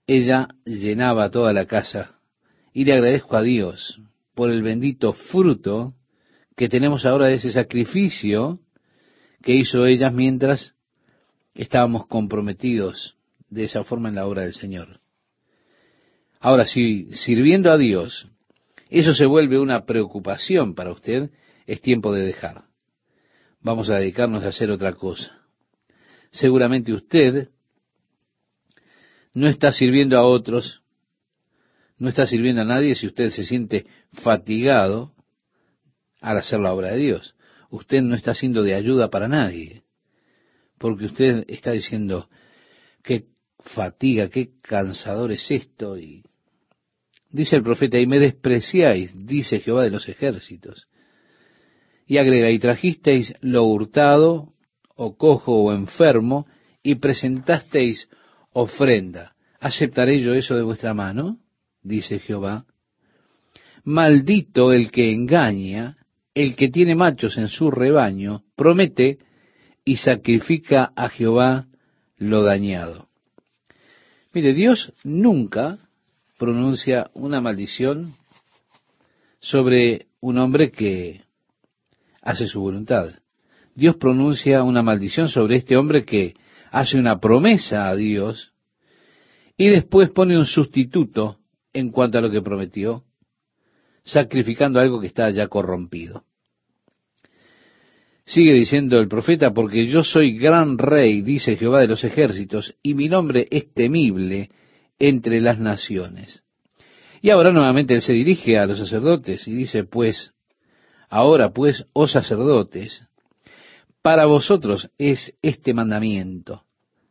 [0.07, 2.15] ella llenaba toda la casa.
[2.73, 4.01] Y le agradezco a Dios
[4.35, 5.95] por el bendito fruto
[6.57, 8.59] que tenemos ahora de ese sacrificio
[9.43, 10.75] que hizo ella mientras
[11.55, 13.18] estábamos comprometidos
[13.51, 15.01] de esa forma en la obra del Señor.
[16.41, 18.31] Ahora, si sirviendo a Dios
[18.91, 21.31] eso se vuelve una preocupación para usted,
[21.67, 22.65] es tiempo de dejar.
[23.61, 25.31] Vamos a dedicarnos a hacer otra cosa.
[26.31, 27.51] Seguramente usted
[29.35, 30.83] no está sirviendo a otros
[31.99, 35.13] no está sirviendo a nadie si usted se siente fatigado
[36.21, 37.35] al hacer la obra de Dios.
[37.71, 39.83] Usted no está siendo de ayuda para nadie,
[40.79, 42.29] porque usted está diciendo,
[43.03, 43.27] qué
[43.69, 45.99] fatiga, qué cansador es esto.
[45.99, 46.23] Y
[47.31, 50.89] dice el profeta, y me despreciáis, dice Jehová de los ejércitos.
[52.07, 54.55] Y agrega, y trajisteis lo hurtado,
[54.97, 56.47] o cojo, o enfermo,
[56.83, 58.09] y presentasteis
[58.53, 59.35] ofrenda.
[59.61, 61.39] ¿Aceptaré yo eso de vuestra mano?
[61.83, 62.65] dice Jehová.
[63.85, 65.97] Maldito el que engaña,
[66.35, 69.19] el que tiene machos en su rebaño, promete
[69.85, 71.67] y sacrifica a Jehová
[72.17, 73.08] lo dañado.
[74.39, 75.79] Mire, Dios nunca
[76.39, 78.15] pronuncia una maldición
[79.41, 81.23] sobre un hombre que
[82.23, 83.09] hace su voluntad.
[83.75, 86.35] Dios pronuncia una maldición sobre este hombre que
[86.71, 88.53] hace una promesa a Dios
[89.57, 91.41] y después pone un sustituto
[91.73, 93.03] en cuanto a lo que prometió,
[94.05, 96.23] sacrificando algo que está ya corrompido.
[98.29, 102.93] Sigue diciendo el profeta, porque yo soy gran rey, dice Jehová de los ejércitos, y
[102.93, 104.51] mi nombre es temible
[104.99, 106.43] entre las naciones.
[107.23, 110.35] Y ahora nuevamente él se dirige a los sacerdotes y dice, pues,
[111.09, 113.03] ahora pues, oh sacerdotes,
[114.03, 116.65] para vosotros es este mandamiento,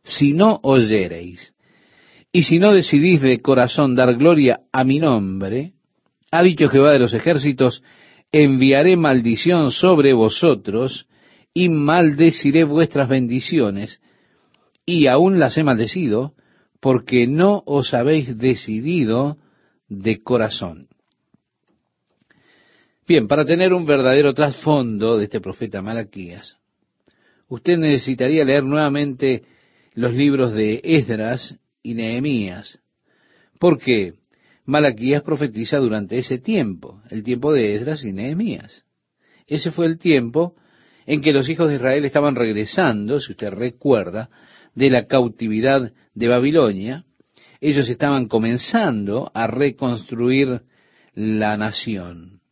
[0.04, 1.52] si no oyereis,
[2.30, 5.72] y si no decidís de corazón dar gloria a mi nombre,
[6.30, 7.82] ha dicho Jehová de los ejércitos,
[8.30, 11.07] enviaré maldición sobre vosotros
[11.58, 14.00] y maldeciré vuestras bendiciones,
[14.86, 16.34] y aún las he maldecido,
[16.78, 19.38] porque no os habéis decidido
[19.88, 20.86] de corazón.
[23.08, 26.56] Bien, para tener un verdadero trasfondo de este profeta Malaquías,
[27.48, 29.42] usted necesitaría leer nuevamente
[29.94, 32.78] los libros de Esdras y Nehemías,
[33.58, 34.14] porque
[34.64, 38.84] Malaquías profetiza durante ese tiempo, el tiempo de Esdras y Nehemías.
[39.48, 40.54] Ese fue el tiempo
[41.08, 44.28] en que los hijos de Israel estaban regresando, si usted recuerda,
[44.74, 47.06] de la cautividad de Babilonia.
[47.62, 50.60] Ellos estaban comenzando a reconstruir
[51.14, 52.42] la nación.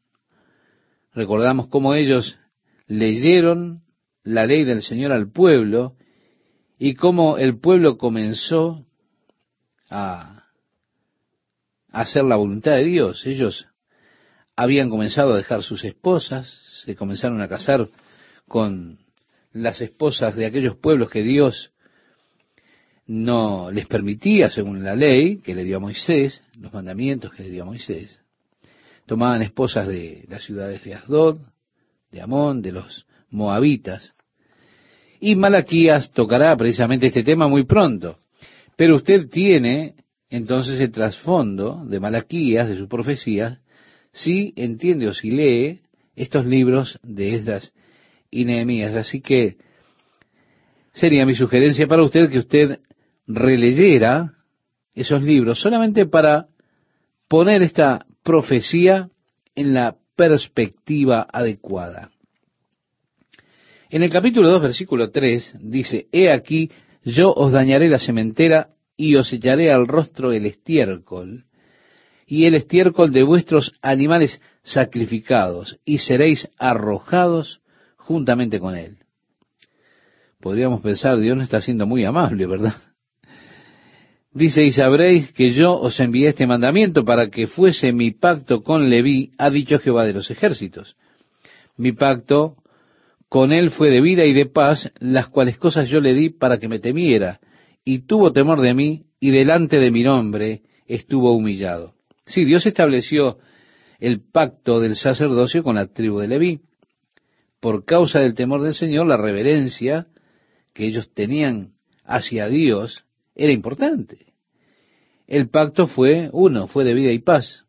[1.12, 2.38] Recordamos cómo ellos
[2.86, 3.82] leyeron
[4.24, 5.92] la ley del Señor al pueblo
[6.78, 8.86] y cómo el pueblo comenzó
[9.90, 10.44] a
[11.92, 13.26] hacer la voluntad de Dios.
[13.26, 13.66] Ellos
[14.56, 16.48] habían comenzado a dejar sus esposas,
[16.86, 17.86] se comenzaron a casar
[18.48, 18.98] con
[19.52, 21.72] las esposas de aquellos pueblos que Dios
[23.06, 27.50] no les permitía según la ley que le dio a Moisés, los mandamientos que le
[27.50, 28.20] dio a Moisés.
[29.06, 31.38] Tomaban esposas de las ciudades de Asdod,
[32.10, 34.12] de Amón, de los moabitas.
[35.20, 38.18] Y Malaquías tocará precisamente este tema muy pronto.
[38.76, 39.94] Pero usted tiene
[40.28, 43.60] entonces el trasfondo de Malaquías, de sus profecías,
[44.12, 45.80] si entiende o si lee
[46.16, 47.72] estos libros de Esdras
[48.30, 48.94] y Nehemías.
[48.94, 49.56] Así que
[50.92, 52.80] sería mi sugerencia para usted que usted
[53.26, 54.32] releyera
[54.94, 56.46] esos libros solamente para
[57.28, 59.10] poner esta profecía
[59.54, 62.10] en la perspectiva adecuada.
[63.90, 66.70] En el capítulo 2, versículo 3, dice, He aquí,
[67.04, 71.44] yo os dañaré la sementera y os echaré al rostro el estiércol
[72.26, 77.60] y el estiércol de vuestros animales sacrificados, y seréis arrojados
[78.06, 78.96] juntamente con él.
[80.40, 82.74] Podríamos pensar, Dios no está siendo muy amable, ¿verdad?
[84.32, 88.90] Dice, y sabréis que yo os envié este mandamiento para que fuese mi pacto con
[88.90, 90.96] Leví, ha dicho Jehová de los ejércitos.
[91.76, 92.56] Mi pacto
[93.28, 96.58] con él fue de vida y de paz, las cuales cosas yo le di para
[96.58, 97.40] que me temiera,
[97.84, 101.94] y tuvo temor de mí, y delante de mi nombre estuvo humillado.
[102.26, 103.38] Sí, Dios estableció
[103.98, 106.60] el pacto del sacerdocio con la tribu de Leví.
[107.60, 110.06] Por causa del temor del Señor, la reverencia
[110.72, 111.72] que ellos tenían
[112.04, 113.04] hacia Dios
[113.34, 114.34] era importante.
[115.26, 117.64] El pacto fue uno, fue de vida y paz.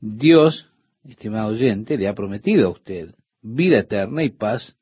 [0.00, 0.68] Dios,
[1.04, 4.76] estimado oyente, le ha prometido a usted vida eterna y paz,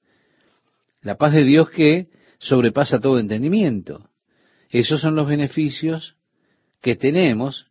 [1.03, 2.09] la paz de Dios que
[2.39, 4.09] sobrepasa todo entendimiento.
[4.71, 6.17] Esos son los beneficios
[6.81, 7.67] que tenemos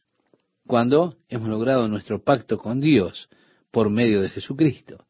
[0.65, 3.29] cuando hemos logrado nuestro pacto con Dios
[3.71, 5.05] por medio de Jesucristo.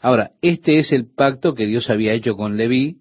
[0.00, 2.98] Ahora, este es el pacto que Dios había hecho con Leví,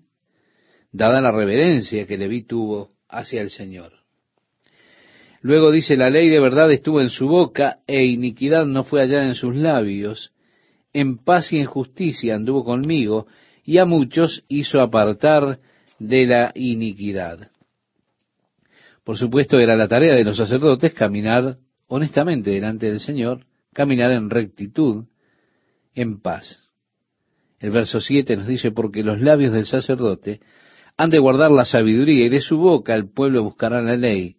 [0.91, 3.93] dada la reverencia que Leví tuvo hacia el Señor.
[5.41, 9.23] Luego dice, la ley de verdad estuvo en su boca e iniquidad no fue allá
[9.23, 10.33] en sus labios.
[10.93, 13.27] En paz y en justicia anduvo conmigo
[13.63, 15.59] y a muchos hizo apartar
[15.99, 17.51] de la iniquidad.
[19.03, 24.29] Por supuesto, era la tarea de los sacerdotes caminar honestamente delante del Señor, caminar en
[24.29, 25.05] rectitud,
[25.93, 26.66] en paz.
[27.59, 30.39] El verso 7 nos dice, porque los labios del sacerdote
[30.95, 34.37] han de guardar la sabiduría y de su boca el pueblo buscará la ley,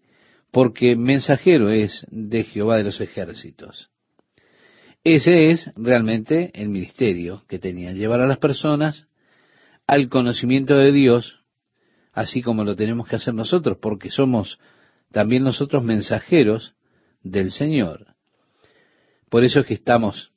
[0.51, 3.91] porque mensajero es de Jehová de los ejércitos.
[5.05, 9.07] Ese es realmente el ministerio que tenían, llevar a las personas
[9.87, 11.39] al conocimiento de Dios
[12.19, 14.59] así como lo tenemos que hacer nosotros, porque somos
[15.12, 16.75] también nosotros mensajeros
[17.23, 18.16] del Señor.
[19.31, 20.33] Por eso es que estamos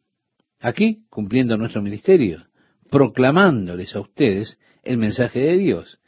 [0.60, 2.46] aquí cumpliendo nuestro ministerio,
[2.92, 6.00] proclamándoles a ustedes el mensaje de Dios.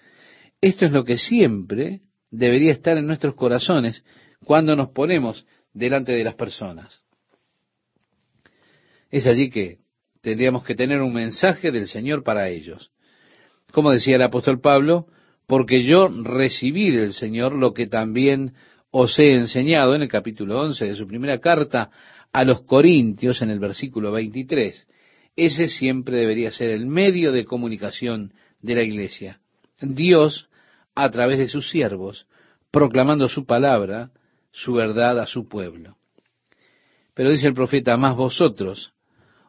[0.61, 4.03] Esto es lo que siempre debería estar en nuestros corazones
[4.45, 7.03] cuando nos ponemos delante de las personas.
[9.09, 9.77] Es allí que
[10.21, 12.91] tendríamos que tener un mensaje del Señor para ellos.
[13.71, 15.07] Como decía el apóstol Pablo,
[15.47, 18.55] porque yo recibí del Señor lo que también
[18.91, 21.91] os he enseñado en el capítulo 11 de su primera carta
[22.31, 24.87] a los Corintios en el versículo 23.
[25.35, 29.39] Ese siempre debería ser el medio de comunicación de la iglesia.
[29.81, 30.49] Dios,
[30.95, 32.27] a través de sus siervos,
[32.71, 34.11] proclamando su palabra,
[34.51, 35.97] su verdad a su pueblo.
[37.13, 38.93] Pero dice el profeta, más vosotros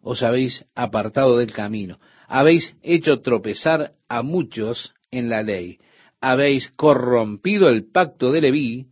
[0.02, 5.78] os habéis apartado del camino, habéis hecho tropezar a muchos en la ley.
[6.20, 8.86] Habéis corrompido el pacto de Leví,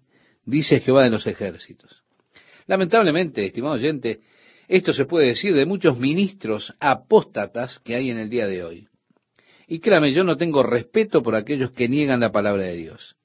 [0.45, 2.03] dice Jehová de los ejércitos.
[2.67, 4.21] Lamentablemente, estimado oyente,
[4.69, 8.89] esto se puede decir de muchos ministros apóstatas que hay en el día de hoy.
[9.67, 13.17] Y créame, yo no tengo respeto por aquellos que niegan la palabra de Dios,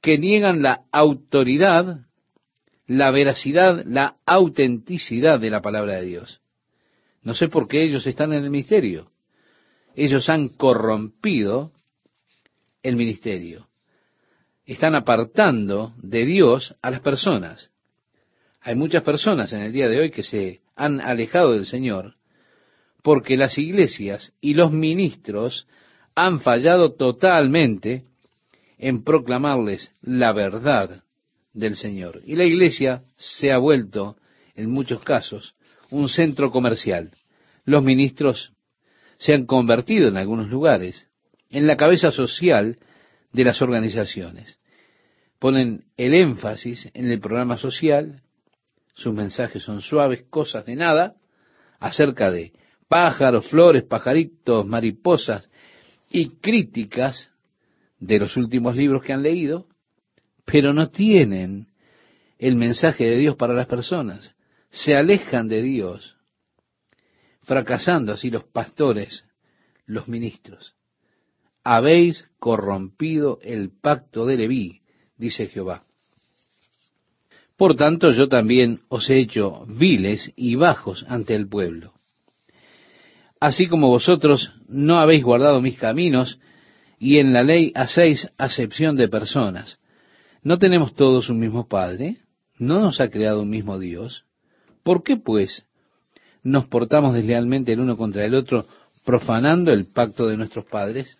[0.00, 2.06] que niegan la autoridad,
[2.86, 6.40] la veracidad, la autenticidad de la palabra de Dios.
[7.22, 9.10] No sé por qué ellos están en el misterio.
[9.94, 11.72] Ellos han corrompido
[12.82, 13.68] el ministerio.
[14.64, 17.70] Están apartando de Dios a las personas.
[18.60, 22.14] Hay muchas personas en el día de hoy que se han alejado del Señor
[23.02, 25.66] porque las iglesias y los ministros
[26.14, 28.04] han fallado totalmente
[28.78, 31.02] en proclamarles la verdad
[31.52, 32.20] del Señor.
[32.24, 34.16] Y la iglesia se ha vuelto,
[34.54, 35.54] en muchos casos,
[35.90, 37.10] un centro comercial.
[37.64, 38.52] Los ministros
[39.18, 41.08] se han convertido en algunos lugares
[41.50, 42.78] en la cabeza social
[43.32, 44.58] de las organizaciones.
[45.38, 48.22] Ponen el énfasis en el programa social,
[48.94, 51.14] sus mensajes son suaves, cosas de nada,
[51.78, 52.52] acerca de
[52.88, 55.48] pájaros, flores, pajaritos, mariposas
[56.10, 57.30] y críticas
[57.98, 59.66] de los últimos libros que han leído,
[60.44, 61.68] pero no tienen
[62.38, 64.34] el mensaje de Dios para las personas.
[64.70, 66.16] Se alejan de Dios,
[67.42, 69.24] fracasando así los pastores,
[69.86, 70.74] los ministros
[71.64, 74.82] habéis corrompido el pacto de Leví,
[75.16, 75.84] dice Jehová.
[77.62, 81.92] Por tanto, yo también os he hecho viles y bajos ante el pueblo.
[83.38, 86.40] Así como vosotros no habéis guardado mis caminos,
[86.98, 89.78] y en la ley hacéis acepción de personas.
[90.42, 92.16] ¿No tenemos todos un mismo Padre?
[92.58, 94.24] ¿No nos ha creado un mismo Dios?
[94.82, 95.64] ¿Por qué, pues,
[96.42, 98.66] nos portamos deslealmente el uno contra el otro,
[99.04, 101.16] profanando el pacto de nuestros padres?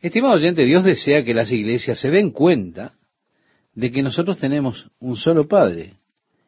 [0.00, 2.94] Estimado oyente, Dios desea que las iglesias se den cuenta
[3.74, 5.94] de que nosotros tenemos un solo Padre,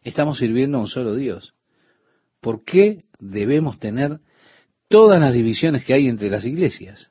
[0.03, 1.55] estamos sirviendo a un solo Dios.
[2.41, 4.21] ¿Por qué debemos tener
[4.89, 7.11] todas las divisiones que hay entre las iglesias?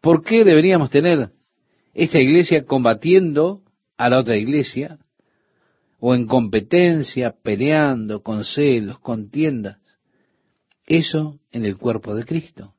[0.00, 1.30] ¿Por qué deberíamos tener
[1.94, 3.62] esta iglesia combatiendo
[3.96, 4.98] a la otra iglesia?
[5.98, 9.78] O en competencia, peleando, con celos, contiendas.
[10.86, 12.74] Eso en el cuerpo de Cristo.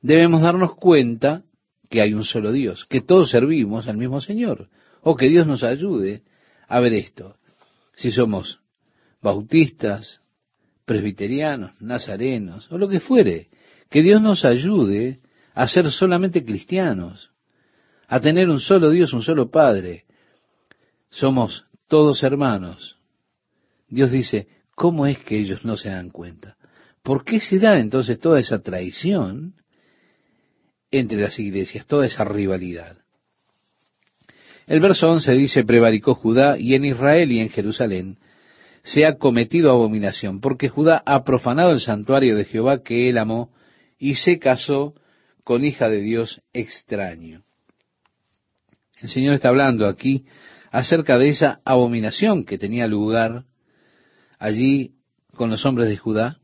[0.00, 1.44] Debemos darnos cuenta
[1.88, 4.68] que hay un solo Dios, que todos servimos al mismo Señor,
[5.08, 6.22] o que Dios nos ayude
[6.68, 7.36] a ver esto.
[7.94, 8.60] Si somos
[9.22, 10.20] bautistas,
[10.84, 13.48] presbiterianos, nazarenos, o lo que fuere,
[13.88, 15.20] que Dios nos ayude
[15.54, 17.30] a ser solamente cristianos,
[18.06, 20.04] a tener un solo Dios, un solo Padre.
[21.08, 22.98] Somos todos hermanos.
[23.88, 26.58] Dios dice, ¿cómo es que ellos no se dan cuenta?
[27.02, 29.54] ¿Por qué se da entonces toda esa traición
[30.90, 32.98] entre las iglesias, toda esa rivalidad?
[34.68, 38.18] El verso 11 dice, prevaricó Judá y en Israel y en Jerusalén
[38.82, 43.50] se ha cometido abominación, porque Judá ha profanado el santuario de Jehová que él amó
[43.98, 44.94] y se casó
[45.42, 47.42] con hija de Dios extraño.
[49.00, 50.26] El Señor está hablando aquí
[50.70, 53.44] acerca de esa abominación que tenía lugar
[54.38, 54.92] allí
[55.34, 56.40] con los hombres de Judá,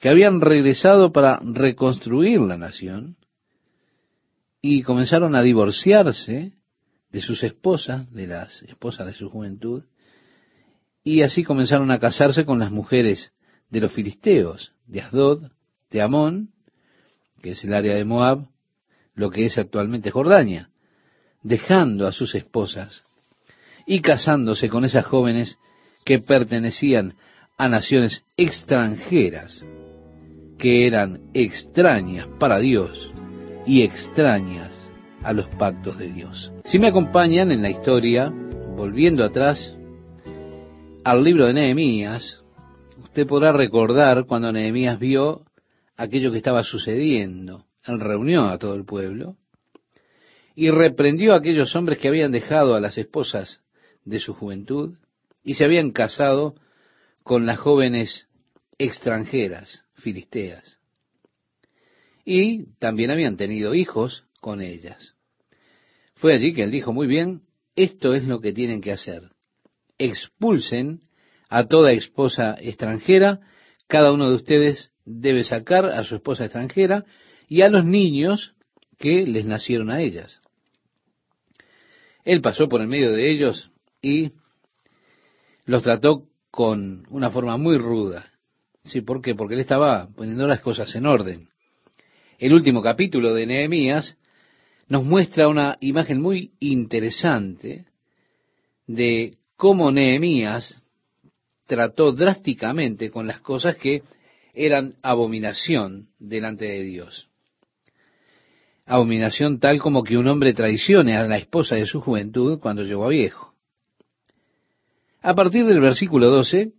[0.00, 3.16] que habían regresado para reconstruir la nación
[4.60, 6.59] y comenzaron a divorciarse
[7.12, 9.84] de sus esposas, de las esposas de su juventud,
[11.02, 13.32] y así comenzaron a casarse con las mujeres
[13.70, 15.50] de los filisteos, de Asdod,
[15.90, 16.50] de Amón
[17.40, 18.46] que es el área de Moab,
[19.14, 20.70] lo que es actualmente Jordania,
[21.42, 23.02] dejando a sus esposas
[23.86, 25.58] y casándose con esas jóvenes
[26.04, 27.14] que pertenecían
[27.56, 29.64] a naciones extranjeras,
[30.58, 33.10] que eran extrañas para Dios
[33.66, 34.69] y extrañas
[35.22, 36.52] a los pactos de Dios.
[36.64, 38.32] Si me acompañan en la historia,
[38.76, 39.76] volviendo atrás
[41.04, 42.42] al libro de Nehemías,
[42.98, 45.44] usted podrá recordar cuando Nehemías vio
[45.96, 47.66] aquello que estaba sucediendo.
[47.86, 49.36] Él reunió a todo el pueblo
[50.54, 53.62] y reprendió a aquellos hombres que habían dejado a las esposas
[54.04, 54.96] de su juventud
[55.42, 56.54] y se habían casado
[57.22, 58.26] con las jóvenes
[58.78, 60.78] extranjeras, filisteas.
[62.24, 65.14] Y también habían tenido hijos con ellas.
[66.14, 67.42] Fue allí que él dijo, muy bien,
[67.76, 69.30] esto es lo que tienen que hacer.
[69.98, 71.02] Expulsen
[71.48, 73.40] a toda esposa extranjera,
[73.86, 77.04] cada uno de ustedes debe sacar a su esposa extranjera
[77.48, 78.54] y a los niños
[78.98, 80.40] que les nacieron a ellas.
[82.24, 83.70] Él pasó por el medio de ellos
[84.02, 84.32] y
[85.64, 88.26] los trató con una forma muy ruda.
[88.84, 89.00] ¿Sí?
[89.00, 89.34] ¿Por qué?
[89.34, 91.48] Porque él estaba poniendo las cosas en orden.
[92.38, 94.16] El último capítulo de Nehemías
[94.90, 97.86] nos muestra una imagen muy interesante
[98.88, 100.82] de cómo Nehemías
[101.66, 104.02] trató drásticamente con las cosas que
[104.52, 107.28] eran abominación delante de Dios.
[108.84, 113.04] Abominación tal como que un hombre traicione a la esposa de su juventud cuando llegó
[113.04, 113.54] a viejo.
[115.22, 116.72] A partir del versículo 12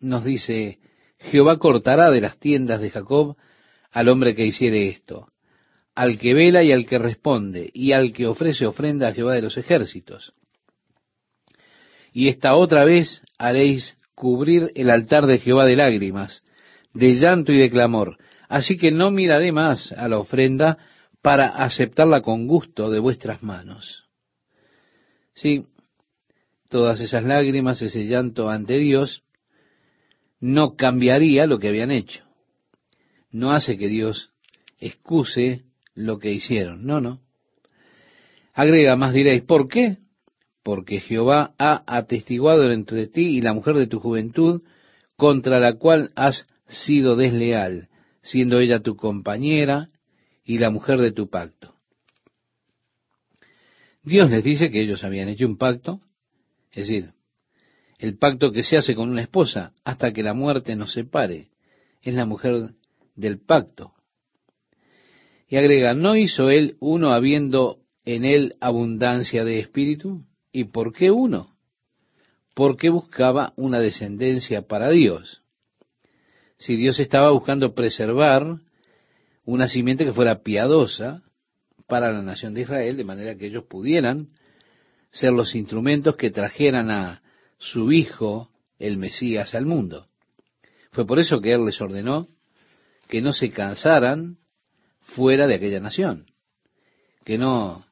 [0.00, 0.78] nos dice,
[1.20, 3.38] Jehová cortará de las tiendas de Jacob
[3.92, 5.28] al hombre que hiciere esto,
[5.96, 9.42] al que vela y al que responde, y al que ofrece ofrenda a Jehová de
[9.42, 10.34] los ejércitos.
[12.12, 16.44] Y esta otra vez haréis cubrir el altar de Jehová de lágrimas,
[16.92, 18.18] de llanto y de clamor.
[18.48, 20.78] Así que no miraré más a la ofrenda
[21.22, 24.04] para aceptarla con gusto de vuestras manos.
[25.34, 25.66] Sí,
[26.68, 29.22] todas esas lágrimas, ese llanto ante Dios,
[30.40, 32.22] no cambiaría lo que habían hecho.
[33.30, 34.30] No hace que Dios
[34.78, 35.65] excuse
[35.96, 36.86] lo que hicieron.
[36.86, 37.20] No, no.
[38.54, 39.98] Agrega más, diréis, ¿por qué?
[40.62, 44.62] Porque Jehová ha atestiguado entre ti y la mujer de tu juventud,
[45.16, 47.88] contra la cual has sido desleal,
[48.22, 49.88] siendo ella tu compañera
[50.44, 51.74] y la mujer de tu pacto.
[54.02, 56.00] Dios les dice que ellos habían hecho un pacto,
[56.70, 57.10] es decir,
[57.98, 61.48] el pacto que se hace con una esposa hasta que la muerte nos separe,
[62.02, 62.74] es la mujer
[63.16, 63.95] del pacto.
[65.48, 70.24] Y agrega, ¿no hizo él uno habiendo en él abundancia de espíritu?
[70.52, 71.56] ¿Y por qué uno?
[72.54, 75.42] Porque buscaba una descendencia para Dios.
[76.56, 78.60] Si Dios estaba buscando preservar
[79.44, 81.22] una simiente que fuera piadosa
[81.86, 84.30] para la nación de Israel, de manera que ellos pudieran
[85.10, 87.22] ser los instrumentos que trajeran a
[87.58, 90.08] su hijo, el Mesías, al mundo.
[90.90, 92.26] Fue por eso que Él les ordenó
[93.08, 94.38] que no se cansaran
[95.06, 96.26] fuera de aquella nación,
[97.24, 97.84] que no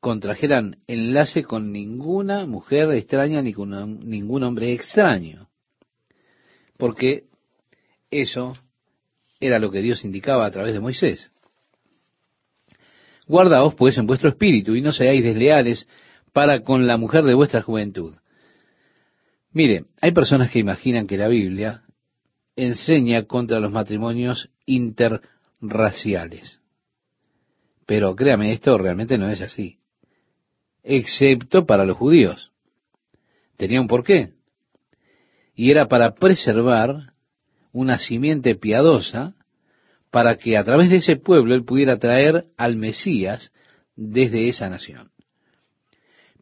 [0.00, 5.48] contrajeran enlace con ninguna mujer extraña ni con ningún hombre extraño,
[6.76, 7.24] porque
[8.10, 8.54] eso
[9.38, 11.30] era lo que Dios indicaba a través de Moisés.
[13.26, 15.86] Guardaos pues en vuestro espíritu y no seáis desleales
[16.32, 18.14] para con la mujer de vuestra juventud.
[19.52, 21.82] Mire, hay personas que imaginan que la Biblia
[22.56, 24.50] enseña contra los matrimonios
[25.60, 26.60] interraciales.
[27.86, 29.78] Pero créame, esto realmente no es así.
[30.82, 32.52] Excepto para los judíos.
[33.56, 34.32] Tenía un porqué.
[35.54, 37.12] Y era para preservar
[37.72, 39.34] una simiente piadosa
[40.10, 43.52] para que a través de ese pueblo él pudiera traer al Mesías
[43.96, 45.10] desde esa nación.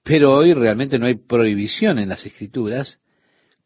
[0.05, 3.01] Pero hoy realmente no hay prohibición en las escrituras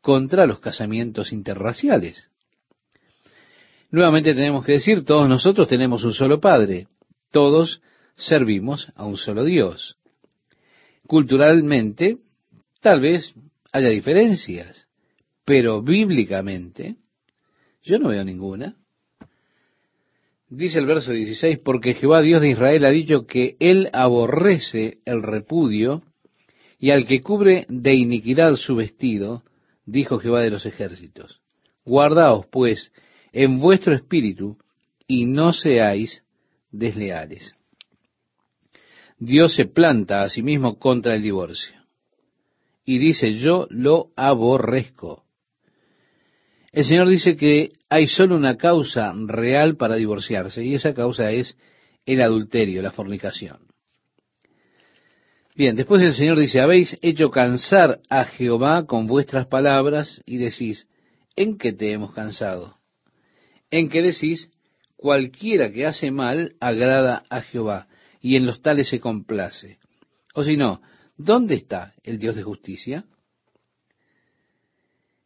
[0.01, 2.32] contra los casamientos interraciales.
[3.93, 6.89] Nuevamente tenemos que decir, todos nosotros tenemos un solo Padre,
[7.31, 7.83] todos
[8.17, 9.99] servimos a un solo Dios.
[11.07, 12.17] Culturalmente,
[12.81, 13.35] tal vez
[13.71, 14.89] haya diferencias,
[15.45, 16.97] pero bíblicamente
[17.83, 18.77] yo no veo ninguna.
[20.49, 25.23] Dice el verso 16, porque Jehová Dios de Israel ha dicho que él aborrece el
[25.23, 26.03] repudio
[26.79, 29.43] y al que cubre de iniquidad su vestido,
[29.85, 31.43] dijo Jehová de los ejércitos.
[31.85, 32.91] Guardaos, pues,
[33.33, 34.59] en vuestro espíritu
[35.07, 36.23] y no seáis
[36.71, 37.55] desleales.
[39.19, 41.83] Dios se planta a sí mismo contra el divorcio
[42.85, 45.25] y dice, yo lo aborrezco.
[46.73, 51.57] El Señor dice que hay solo una causa real para divorciarse y esa causa es
[52.07, 53.59] el adulterio, la fornicación.
[55.55, 60.89] Bien, después el Señor dice, habéis hecho cansar a Jehová con vuestras palabras y decís,
[61.37, 62.82] ¿en qué te hemos cansado?
[63.73, 64.51] En que decís,
[64.97, 67.89] cualquiera que hace mal agrada a Jehová
[68.21, 69.79] y en los tales se complace.
[70.35, 70.83] O si no,
[71.17, 73.07] ¿dónde está el Dios de justicia?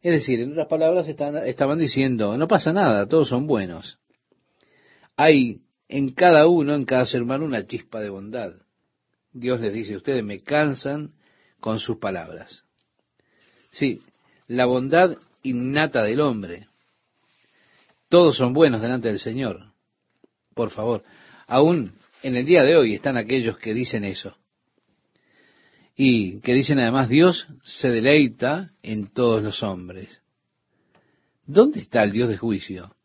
[0.01, 3.99] Es decir, en otras palabras estaban diciendo, no pasa nada, todos son buenos.
[5.17, 8.53] Hay en cada uno, en cada ser humano, una chispa de bondad.
[9.33, 11.11] Dios les dice, ustedes me cansan
[11.59, 12.63] con sus palabras.
[13.71, 13.99] Sí,
[14.47, 16.67] la bondad innata del hombre.
[18.09, 19.73] Todos son buenos delante del Señor.
[20.53, 21.03] Por favor,
[21.45, 21.93] aún
[22.23, 24.35] en el día de hoy están aquellos que dicen eso
[25.95, 30.21] y que dicen además Dios se deleita en todos los hombres.
[31.45, 32.95] ¿Dónde está el Dios de juicio?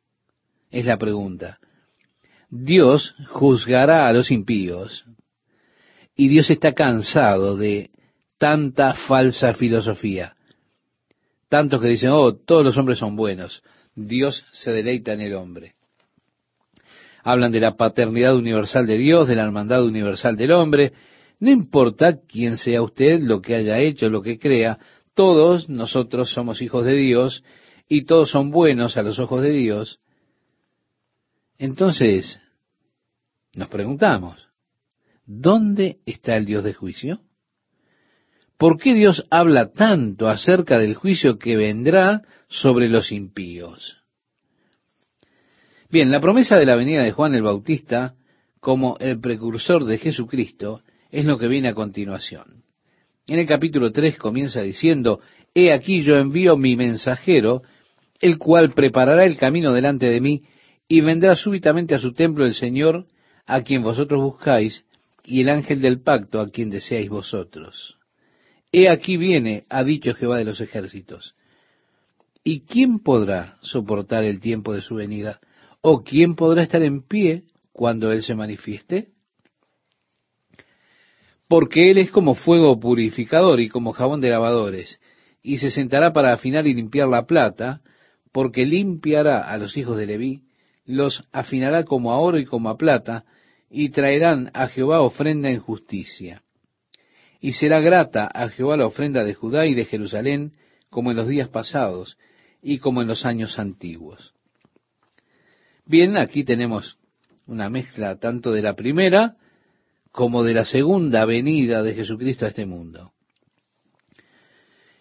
[0.70, 1.58] Es la pregunta.
[2.50, 5.04] Dios juzgará a los impíos
[6.14, 7.90] y Dios está cansado de
[8.36, 10.36] tanta falsa filosofía.
[11.48, 13.62] Tantos que dicen, oh, todos los hombres son buenos.
[13.94, 15.74] Dios se deleita en el hombre.
[17.22, 20.92] Hablan de la paternidad universal de Dios, de la hermandad universal del hombre,
[21.38, 24.78] no importa quién sea usted, lo que haya hecho, lo que crea,
[25.14, 27.42] todos nosotros somos hijos de Dios
[27.88, 30.00] y todos son buenos a los ojos de Dios.
[31.58, 32.40] Entonces,
[33.54, 34.48] nos preguntamos,
[35.26, 37.20] ¿dónde está el Dios de juicio?
[38.62, 43.96] ¿Por qué Dios habla tanto acerca del juicio que vendrá sobre los impíos?
[45.90, 48.14] Bien, la promesa de la venida de Juan el Bautista
[48.60, 52.62] como el precursor de Jesucristo es lo que viene a continuación.
[53.26, 55.18] En el capítulo 3 comienza diciendo,
[55.52, 57.62] He aquí yo envío mi mensajero,
[58.20, 60.44] el cual preparará el camino delante de mí,
[60.86, 63.06] y vendrá súbitamente a su templo el Señor,
[63.44, 64.84] a quien vosotros buscáis,
[65.24, 67.98] y el ángel del pacto, a quien deseáis vosotros.
[68.72, 71.34] He aquí viene, ha dicho Jehová de los ejércitos.
[72.42, 75.40] ¿Y quién podrá soportar el tiempo de su venida?
[75.80, 79.12] ¿O quién podrá estar en pie cuando Él se manifieste?
[81.52, 84.98] porque Él es como fuego purificador y como jabón de lavadores,
[85.42, 87.82] y se sentará para afinar y limpiar la plata,
[88.32, 90.44] porque limpiará a los hijos de Leví,
[90.86, 93.26] los afinará como a oro y como a plata,
[93.68, 96.42] y traerán a Jehová ofrenda en justicia.
[97.42, 100.52] Y será grata a Jehová la ofrenda de Judá y de Jerusalén,
[100.88, 102.16] como en los días pasados,
[102.62, 104.32] y como en los años antiguos.
[105.84, 106.98] Bien, aquí tenemos
[107.46, 109.36] una mezcla tanto de la primera
[110.12, 113.12] como de la segunda venida de Jesucristo a este mundo.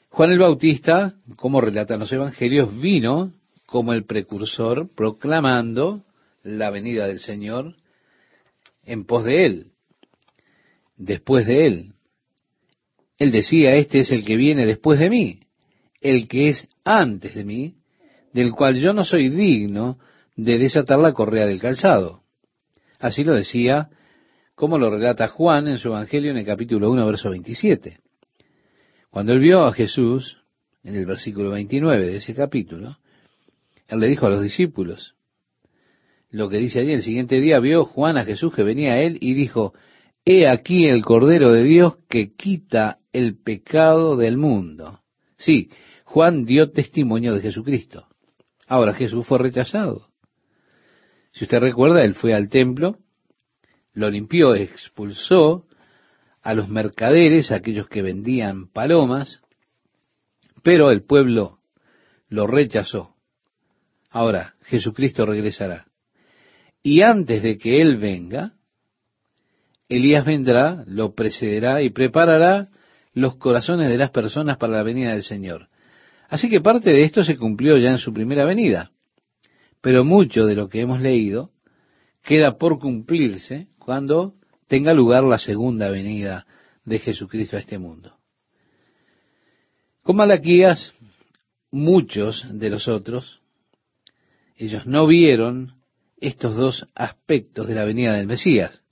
[0.10, 3.34] Juan el Bautista, como relatan los evangelios, vino
[3.68, 6.04] como el precursor proclamando
[6.42, 7.76] la venida del Señor
[8.84, 9.72] en pos de él,
[10.98, 11.94] después de él.
[13.22, 15.42] Él decía, este es el que viene después de mí,
[16.02, 17.76] el que es antes de mí,
[18.34, 20.00] del cual yo no soy digno
[20.36, 22.24] de desatar la correa del calzado.
[22.98, 23.92] Así lo decía,
[24.56, 28.00] como lo relata Juan en su Evangelio en el capítulo 1, verso 27.
[29.12, 30.40] Cuando él vio a Jesús,
[30.84, 32.98] en el versículo 29 de ese capítulo,
[33.88, 35.14] él le dijo a los discípulos,
[36.32, 39.20] lo que dice allí, el siguiente día vio Juan a Jesús que venía a él
[39.22, 39.76] y dijo,
[40.26, 45.02] He aquí el Cordero de Dios que quita el pecado del mundo.
[45.38, 45.70] Sí,
[46.06, 48.08] Juan dio testimonio de Jesucristo.
[48.68, 50.08] Ahora Jesús fue rechazado.
[51.32, 52.98] Si usted recuerda, él fue al templo,
[53.94, 55.66] lo limpió, expulsó
[56.42, 59.42] a los mercaderes, aquellos que vendían palomas,
[60.64, 61.60] pero el pueblo
[62.30, 63.16] lo rechazó.
[64.10, 65.88] Ahora, Jesucristo regresará.
[66.84, 68.54] Y antes de que Él venga,
[69.88, 72.70] Elías vendrá, lo precederá y preparará
[73.14, 75.70] los corazones de las personas para la venida del Señor.
[76.30, 78.92] Así que parte de esto se cumplió ya en su primera venida.
[79.82, 81.52] Pero mucho de lo que hemos leído
[82.24, 84.36] queda por cumplirse cuando
[84.68, 86.46] tenga lugar la segunda venida
[86.86, 88.16] de Jesucristo a este mundo.
[90.04, 90.94] Con Malaquías,
[91.72, 93.42] muchos de los otros,
[94.56, 95.76] ellos no vieron
[96.18, 98.84] estos dos aspectos de la venida del Mesías.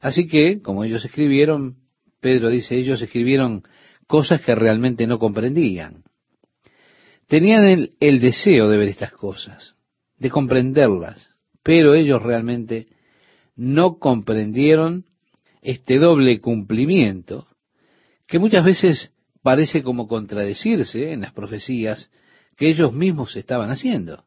[0.00, 1.81] Así que, como ellos escribieron,
[2.22, 3.64] Pedro dice, ellos escribieron
[4.06, 6.04] cosas que realmente no comprendían.
[7.26, 9.74] Tenían el, el, deseo de ver estas cosas,
[10.18, 11.28] de comprenderlas,
[11.64, 12.86] pero ellos realmente
[13.56, 15.04] no comprendieron
[15.62, 17.48] este doble cumplimiento
[18.26, 19.12] que muchas veces
[19.42, 22.10] parece como contradecirse en las profecías
[22.56, 24.24] que ellos mismos estaban haciendo.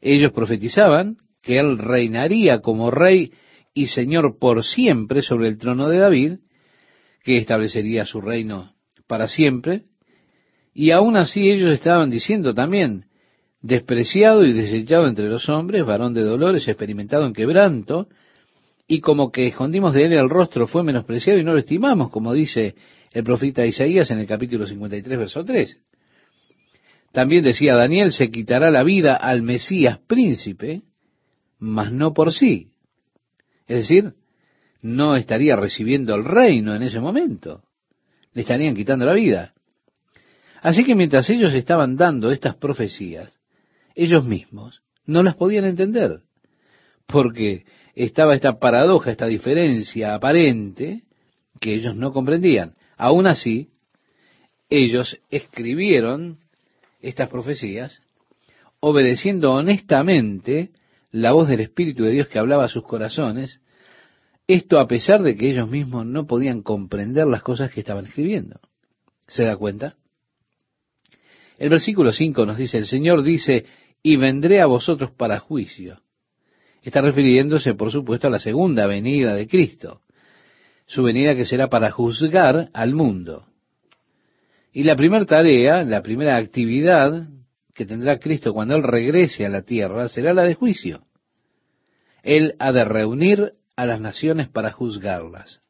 [0.00, 3.32] Ellos profetizaban que él reinaría como rey
[3.74, 6.32] y señor por siempre sobre el trono de David,
[7.26, 8.70] que establecería su reino
[9.08, 9.82] para siempre,
[10.72, 13.06] y aún así ellos estaban diciendo también,
[13.60, 18.06] despreciado y desechado entre los hombres, varón de dolores, experimentado en quebranto,
[18.86, 22.32] y como que escondimos de él el rostro, fue menospreciado y no lo estimamos, como
[22.32, 22.76] dice
[23.12, 25.80] el profeta Isaías en el capítulo 53, verso 3.
[27.10, 30.82] También decía Daniel, se quitará la vida al Mesías príncipe,
[31.58, 32.68] mas no por sí.
[33.66, 34.12] Es decir,
[34.82, 37.62] no estaría recibiendo el reino en ese momento.
[38.32, 39.54] Le estarían quitando la vida.
[40.62, 43.38] Así que mientras ellos estaban dando estas profecías,
[43.94, 46.20] ellos mismos no las podían entender,
[47.06, 47.64] porque
[47.94, 51.04] estaba esta paradoja, esta diferencia aparente
[51.60, 52.74] que ellos no comprendían.
[52.96, 53.70] Aún así,
[54.68, 56.38] ellos escribieron
[57.00, 58.02] estas profecías,
[58.80, 60.70] obedeciendo honestamente
[61.10, 63.60] la voz del Espíritu de Dios que hablaba a sus corazones,
[64.46, 68.60] esto a pesar de que ellos mismos no podían comprender las cosas que estaban escribiendo.
[69.26, 69.96] ¿Se da cuenta?
[71.58, 73.64] El versículo 5 nos dice, el Señor dice,
[74.02, 76.00] y vendré a vosotros para juicio.
[76.82, 80.02] Está refiriéndose, por supuesto, a la segunda venida de Cristo,
[80.86, 83.46] su venida que será para juzgar al mundo.
[84.72, 87.28] Y la primera tarea, la primera actividad
[87.74, 91.02] que tendrá Cristo cuando Él regrese a la tierra será la de juicio.
[92.22, 95.62] Él ha de reunir a las naciones para juzgarlas.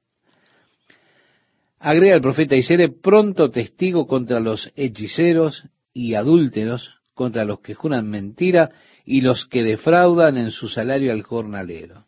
[1.78, 7.74] Agrega el profeta y seré pronto testigo contra los hechiceros y adúlteros, contra los que
[7.74, 8.70] juran mentira
[9.04, 12.06] y los que defraudan en su salario al jornalero.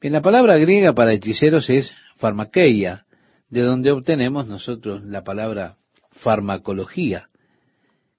[0.00, 3.06] Bien, la palabra griega para hechiceros es farmakeia,
[3.48, 5.76] de donde obtenemos nosotros la palabra
[6.10, 7.28] farmacología,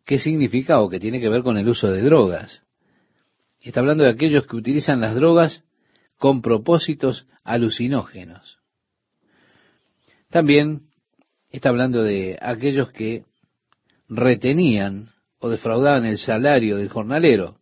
[0.05, 2.63] que significa o que tiene que ver con el uso de drogas.
[3.61, 5.63] Está hablando de aquellos que utilizan las drogas
[6.21, 8.59] con propósitos alucinógenos.
[10.29, 10.83] También
[11.49, 13.25] está hablando de aquellos que
[14.07, 15.09] retenían
[15.39, 17.57] o defraudaban el salario del jornalero.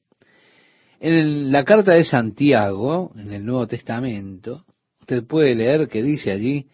[0.99, 4.65] En la carta de Santiago, en el Nuevo Testamento,
[4.99, 6.67] usted puede leer que dice allí,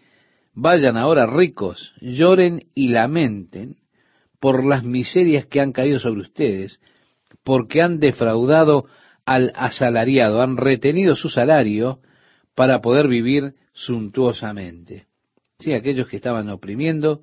[0.56, 3.76] Vayan ahora ricos, lloren y lamenten
[4.40, 6.80] por las miserias que han caído sobre ustedes,
[7.44, 8.88] porque han defraudado
[9.26, 12.00] al asalariado, han retenido su salario
[12.54, 15.08] para poder vivir suntuosamente.
[15.60, 17.22] Sí, aquellos que estaban oprimiendo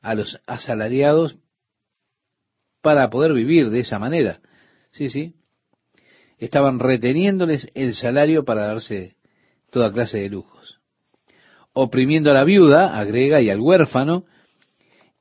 [0.00, 1.38] a los asalariados
[2.82, 4.40] para poder vivir de esa manera.
[4.90, 5.34] Sí, sí.
[6.38, 9.16] Estaban reteniéndoles el salario para darse
[9.70, 10.78] toda clase de lujos
[11.80, 14.24] oprimiendo a la viuda, agrega, y al huérfano,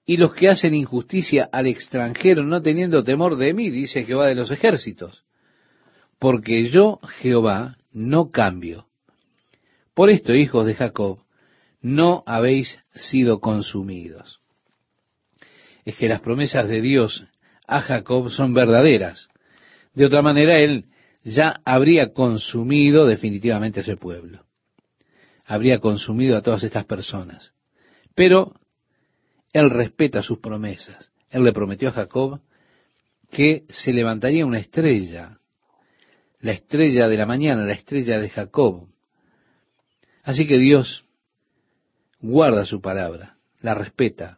[0.07, 4.33] y los que hacen injusticia al extranjero no teniendo temor de mí, dice Jehová de
[4.33, 5.23] los ejércitos.
[6.19, 8.87] Porque yo, Jehová, no cambio.
[9.93, 11.19] Por esto, hijos de Jacob,
[11.81, 14.39] no habéis sido consumidos.
[15.85, 17.25] Es que las promesas de Dios
[17.67, 19.29] a Jacob son verdaderas.
[19.93, 20.85] De otra manera, él
[21.23, 24.45] ya habría consumido definitivamente ese pueblo.
[25.45, 27.53] Habría consumido a todas estas personas.
[28.15, 28.53] Pero
[29.53, 31.11] él respeta sus promesas.
[31.29, 32.39] Él le prometió a Jacob
[33.31, 35.39] que se levantaría una estrella,
[36.39, 38.87] la estrella de la mañana, la estrella de Jacob.
[40.23, 41.05] Así que Dios
[42.19, 44.37] guarda su palabra, la respeta.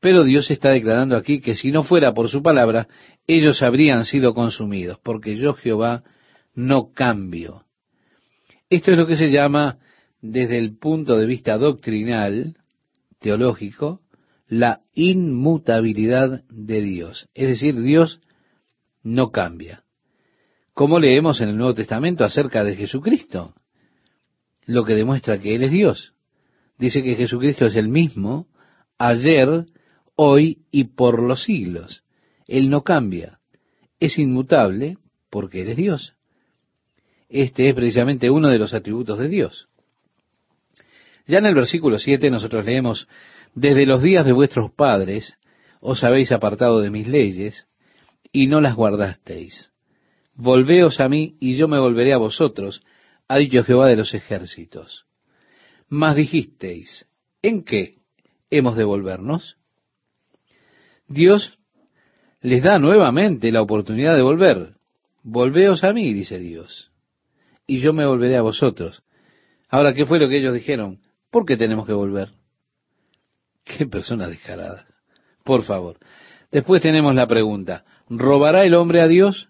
[0.00, 2.88] Pero Dios está declarando aquí que si no fuera por su palabra,
[3.26, 6.02] ellos habrían sido consumidos, porque yo Jehová
[6.54, 7.64] no cambio.
[8.68, 9.78] Esto es lo que se llama,
[10.20, 12.56] desde el punto de vista doctrinal,
[13.20, 14.00] teológico,
[14.48, 17.28] la inmutabilidad de Dios.
[17.34, 18.20] Es decir, Dios
[19.02, 19.84] no cambia.
[20.74, 23.54] Como leemos en el Nuevo Testamento acerca de Jesucristo,
[24.64, 26.14] lo que demuestra que Él es Dios.
[26.78, 28.46] Dice que Jesucristo es el mismo
[28.98, 29.66] ayer,
[30.16, 32.04] hoy y por los siglos.
[32.46, 33.38] Él no cambia.
[34.00, 34.98] Es inmutable
[35.30, 36.14] porque Él es Dios.
[37.28, 39.68] Este es precisamente uno de los atributos de Dios.
[41.26, 43.08] Ya en el versículo 7 nosotros leemos,
[43.54, 45.36] desde los días de vuestros padres
[45.80, 47.66] os habéis apartado de mis leyes
[48.32, 49.71] y no las guardasteis.
[50.34, 52.82] Volveos a mí y yo me volveré a vosotros,
[53.28, 55.06] ha dicho Jehová de los ejércitos.
[55.88, 57.06] Mas dijisteis,
[57.42, 57.96] ¿en qué
[58.50, 59.56] hemos de volvernos?
[61.06, 61.58] Dios
[62.40, 64.74] les da nuevamente la oportunidad de volver.
[65.22, 66.90] Volveos a mí, dice Dios,
[67.66, 69.02] y yo me volveré a vosotros.
[69.68, 71.00] Ahora, ¿qué fue lo que ellos dijeron?
[71.30, 72.30] ¿Por qué tenemos que volver?
[73.64, 74.86] Qué persona descarada.
[75.44, 75.98] Por favor.
[76.50, 79.48] Después tenemos la pregunta, ¿robará el hombre a Dios?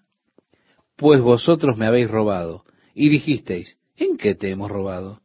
[0.97, 2.65] Pues vosotros me habéis robado.
[2.95, 5.21] Y dijisteis, ¿en qué te hemos robado?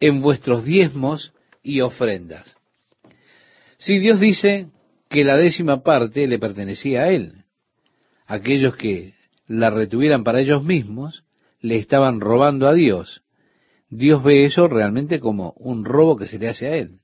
[0.00, 1.32] En vuestros diezmos
[1.62, 2.56] y ofrendas.
[3.78, 4.68] Si Dios dice
[5.08, 7.44] que la décima parte le pertenecía a Él,
[8.26, 9.14] aquellos que
[9.46, 11.24] la retuvieran para ellos mismos,
[11.60, 13.22] le estaban robando a Dios.
[13.90, 16.98] Dios ve eso realmente como un robo que se le hace a Él.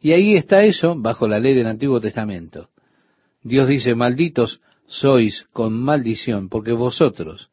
[0.00, 2.68] Y ahí está eso bajo la ley del Antiguo Testamento.
[3.42, 7.50] Dios dice, malditos sois con maldición, porque vosotros,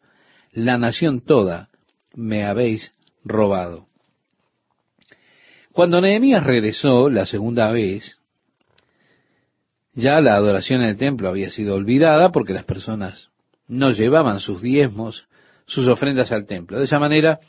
[0.52, 1.70] la nación toda,
[2.14, 3.88] me habéis robado.
[5.72, 8.20] Cuando Nehemías regresó la segunda vez,
[9.94, 13.30] ya la adoración en el templo había sido olvidada porque las personas
[13.68, 15.28] no llevaban sus diezmos,
[15.66, 16.78] sus ofrendas al templo.
[16.78, 17.40] De esa manera,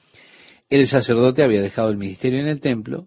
[0.70, 3.06] el sacerdote había dejado el ministerio en el templo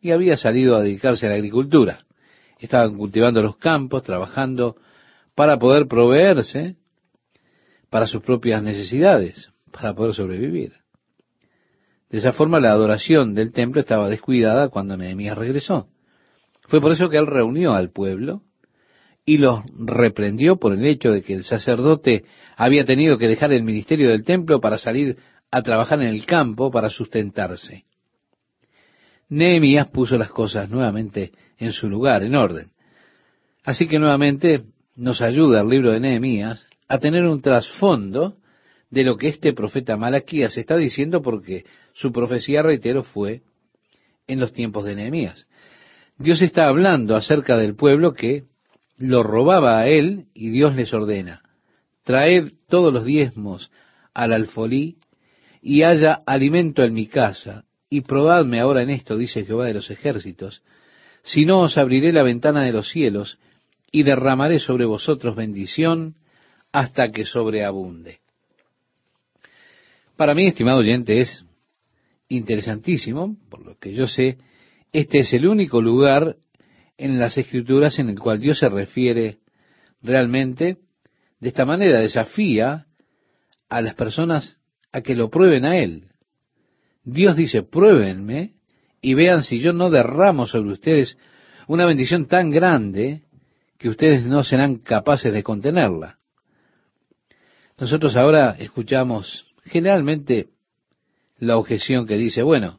[0.00, 2.04] y había salido a dedicarse a la agricultura.
[2.58, 4.76] Estaban cultivando los campos, trabajando
[5.34, 6.76] para poder proveerse
[7.90, 10.72] para sus propias necesidades, para poder sobrevivir.
[12.08, 15.88] De esa forma la adoración del templo estaba descuidada cuando Nehemías regresó.
[16.68, 18.42] Fue por eso que él reunió al pueblo
[19.24, 22.24] y los reprendió por el hecho de que el sacerdote
[22.56, 25.16] había tenido que dejar el ministerio del templo para salir
[25.50, 27.84] a trabajar en el campo para sustentarse.
[29.28, 32.72] Nehemías puso las cosas nuevamente en su lugar, en orden.
[33.64, 34.64] Así que nuevamente
[34.94, 38.36] nos ayuda el libro de Nehemías a tener un trasfondo
[38.90, 41.64] de lo que este profeta Malaquías está diciendo porque
[41.94, 43.42] su profecía, reitero, fue
[44.26, 45.46] en los tiempos de Nehemías.
[46.18, 48.44] Dios está hablando acerca del pueblo que
[48.98, 51.42] lo robaba a él y Dios les ordena,
[52.04, 53.70] traed todos los diezmos
[54.14, 54.98] al alfolí
[55.62, 59.90] y haya alimento en mi casa y probadme ahora en esto, dice Jehová de los
[59.90, 60.62] ejércitos,
[61.22, 63.38] si no os abriré la ventana de los cielos
[63.92, 66.16] y derramaré sobre vosotros bendición
[66.72, 68.20] hasta que sobreabunde.
[70.16, 71.44] Para mí, estimado oyente, es
[72.28, 74.38] interesantísimo, por lo que yo sé,
[74.92, 76.36] este es el único lugar
[76.96, 79.38] en las escrituras en el cual Dios se refiere
[80.02, 80.78] realmente
[81.42, 82.86] de esta manera, desafía
[83.68, 84.58] a las personas
[84.92, 86.04] a que lo prueben a Él.
[87.02, 88.52] Dios dice, pruébenme
[89.00, 91.18] y vean si yo no derramo sobre ustedes
[91.66, 93.22] una bendición tan grande
[93.82, 96.18] que ustedes no serán capaces de contenerla.
[97.78, 100.50] Nosotros ahora escuchamos generalmente
[101.38, 102.78] la objeción que dice, bueno,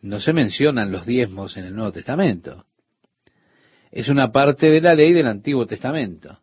[0.00, 2.64] no se mencionan los diezmos en el Nuevo Testamento.
[3.90, 6.38] Es una parte de la ley del Antiguo Testamento.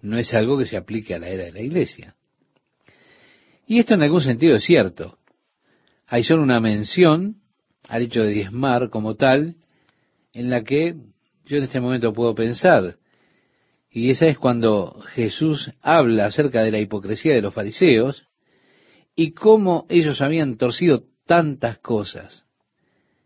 [0.00, 2.16] No es algo que se aplique a la era de la Iglesia.
[3.64, 5.18] Y esto en algún sentido es cierto.
[6.08, 7.36] Hay solo una mención
[7.88, 9.54] al hecho de diezmar como tal,
[10.32, 10.96] en la que
[11.44, 12.96] yo en este momento puedo pensar,
[13.90, 18.26] y esa es cuando Jesús habla acerca de la hipocresía de los fariseos
[19.14, 22.46] y cómo ellos habían torcido tantas cosas.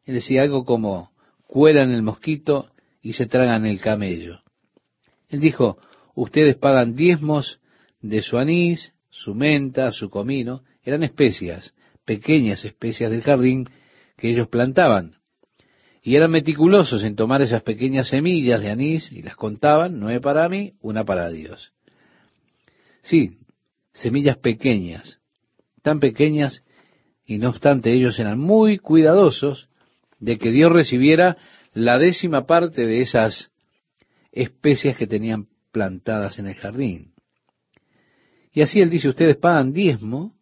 [0.05, 1.13] Él decía algo como,
[1.47, 4.41] cuelan el mosquito y se tragan el camello.
[5.29, 5.79] Él dijo,
[6.15, 7.61] ustedes pagan diezmos
[8.01, 13.69] de su anís, su menta, su comino, eran especias, pequeñas especias del jardín
[14.17, 15.17] que ellos plantaban.
[16.07, 20.49] Y eran meticulosos en tomar esas pequeñas semillas de anís y las contaban, nueve para
[20.49, 21.73] mí, una para Dios.
[23.03, 23.39] Sí,
[23.93, 25.19] semillas pequeñas,
[25.83, 26.63] tan pequeñas,
[27.25, 29.69] y no obstante ellos eran muy cuidadosos
[30.21, 31.39] de que Dios recibiera
[31.75, 33.51] la décima parte de esas
[34.31, 37.15] especias que tenían plantadas en el jardín.
[38.53, 40.37] Y así él dice, ustedes pagan diezmo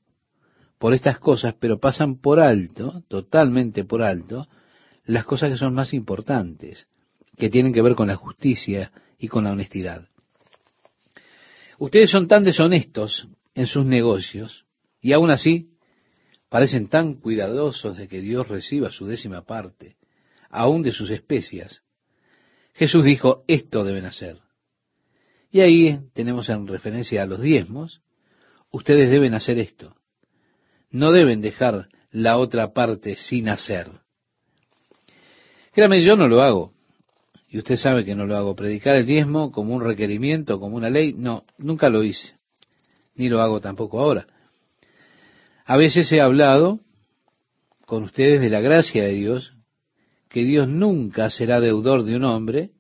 [0.79, 4.47] por estas cosas, pero pasan por alto, totalmente por alto,
[5.05, 6.89] las cosas que son más importantes,
[7.37, 10.09] que tienen que ver con la justicia y con la honestidad.
[11.79, 14.65] Ustedes son tan deshonestos en sus negocios
[15.01, 15.71] y aún así
[16.49, 19.97] parecen tan cuidadosos de que Dios reciba su décima parte,
[20.51, 21.83] aún de sus especias.
[22.75, 24.39] Jesús dijo, esto deben hacer.
[25.51, 28.03] Y ahí tenemos en referencia a los diezmos,
[28.71, 29.97] ustedes deben hacer esto.
[30.91, 34.04] No deben dejar la otra parte sin hacer.
[35.75, 36.73] Créame, yo no lo hago.
[37.49, 38.55] Y usted sabe que no lo hago.
[38.55, 42.35] Predicar el diezmo como un requerimiento, como una ley, no, nunca lo hice.
[43.17, 44.27] Ni lo hago tampoco ahora.
[45.65, 46.79] A veces he hablado
[47.87, 49.57] con ustedes de la gracia de Dios,
[50.29, 52.71] que Dios nunca será deudor de un hombre.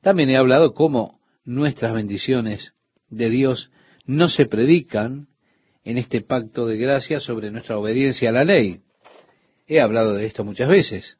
[0.00, 2.74] También he hablado cómo nuestras bendiciones
[3.08, 3.70] de Dios
[4.06, 5.28] no se predican
[5.84, 8.80] en este pacto de gracia sobre nuestra obediencia a la ley.
[9.66, 11.16] He hablado de esto muchas veces.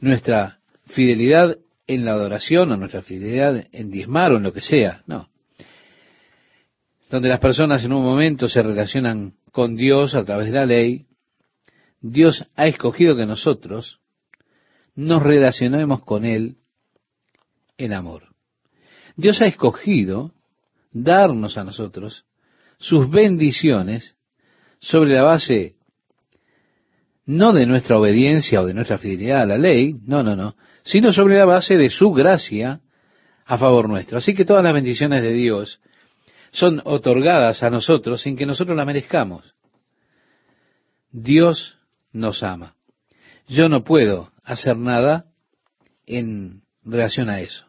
[0.00, 5.02] Nuestra fidelidad en la adoración o nuestra fidelidad en diezmar o en lo que sea,
[5.06, 5.28] no.
[7.10, 11.06] Donde las personas en un momento se relacionan con Dios a través de la ley,
[12.00, 14.00] Dios ha escogido que nosotros
[14.94, 16.56] nos relacionemos con Él
[17.78, 18.24] en amor.
[19.16, 20.32] Dios ha escogido
[20.92, 22.24] darnos a nosotros
[22.78, 24.16] sus bendiciones
[24.80, 25.77] sobre la base
[27.28, 31.12] no de nuestra obediencia o de nuestra fidelidad a la ley, no, no, no, sino
[31.12, 32.80] sobre la base de su gracia
[33.44, 34.16] a favor nuestro.
[34.16, 35.78] Así que todas las bendiciones de Dios
[36.52, 39.54] son otorgadas a nosotros sin que nosotros las merezcamos.
[41.12, 41.76] Dios
[42.12, 42.76] nos ama.
[43.46, 45.26] Yo no puedo hacer nada
[46.06, 47.66] en relación a eso.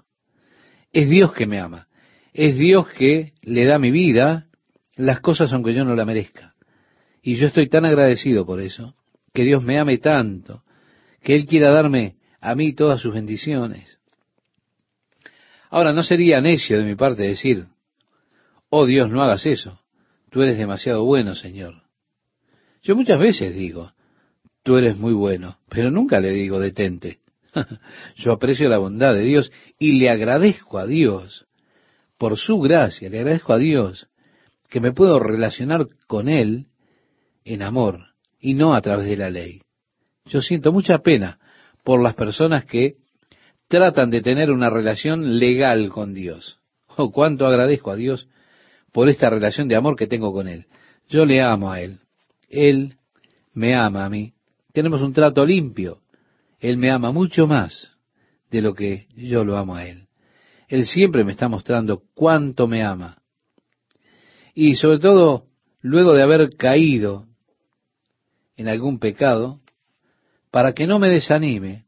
[0.93, 1.89] Es Dios que me ama.
[2.33, 4.47] Es Dios que le da mi vida
[4.95, 6.55] las cosas aunque yo no la merezca.
[7.21, 8.95] Y yo estoy tan agradecido por eso,
[9.39, 10.63] que Dios me ame tanto,
[11.23, 13.97] que Él quiera darme a mí todas sus bendiciones.
[15.69, 17.63] Ahora, no sería necio de mi parte decir,
[18.69, 19.79] oh Dios, no hagas eso,
[20.29, 21.83] tú eres demasiado bueno, Señor.
[22.81, 23.93] Yo muchas veces digo,
[24.61, 27.19] tú eres muy bueno, pero nunca le digo detente.
[28.17, 31.47] Yo aprecio la bondad de Dios y le agradezco a Dios
[32.17, 34.09] por su gracia, le agradezco a Dios
[34.69, 36.67] que me puedo relacionar con Él
[37.45, 38.08] en amor
[38.39, 39.61] y no a través de la ley.
[40.25, 41.39] Yo siento mucha pena
[41.83, 42.95] por las personas que
[43.67, 46.59] tratan de tener una relación legal con Dios.
[46.97, 48.27] Oh, cuánto agradezco a Dios
[48.91, 50.65] por esta relación de amor que tengo con Él.
[51.07, 51.99] Yo le amo a Él.
[52.49, 52.95] Él
[53.53, 54.33] me ama a mí.
[54.73, 56.01] Tenemos un trato limpio.
[56.59, 57.91] Él me ama mucho más
[58.51, 60.07] de lo que yo lo amo a Él.
[60.67, 63.21] Él siempre me está mostrando cuánto me ama.
[64.53, 65.45] Y sobre todo,
[65.81, 67.28] luego de haber caído
[68.59, 69.61] en algún pecado,
[70.51, 71.85] para que no me desanime,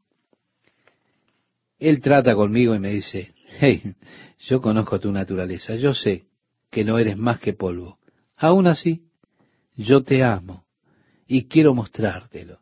[1.78, 3.94] Él trata conmigo y me dice, hey,
[4.38, 6.24] yo conozco tu naturaleza, yo sé
[6.70, 7.98] que no eres más que polvo.
[8.36, 9.02] Aún así,
[9.76, 10.64] yo te amo
[11.26, 12.60] y quiero mostrártelo.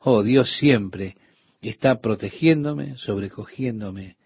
[0.00, 1.16] Oh, Dios siempre
[1.62, 4.16] está protegiéndome, sobrecogiéndome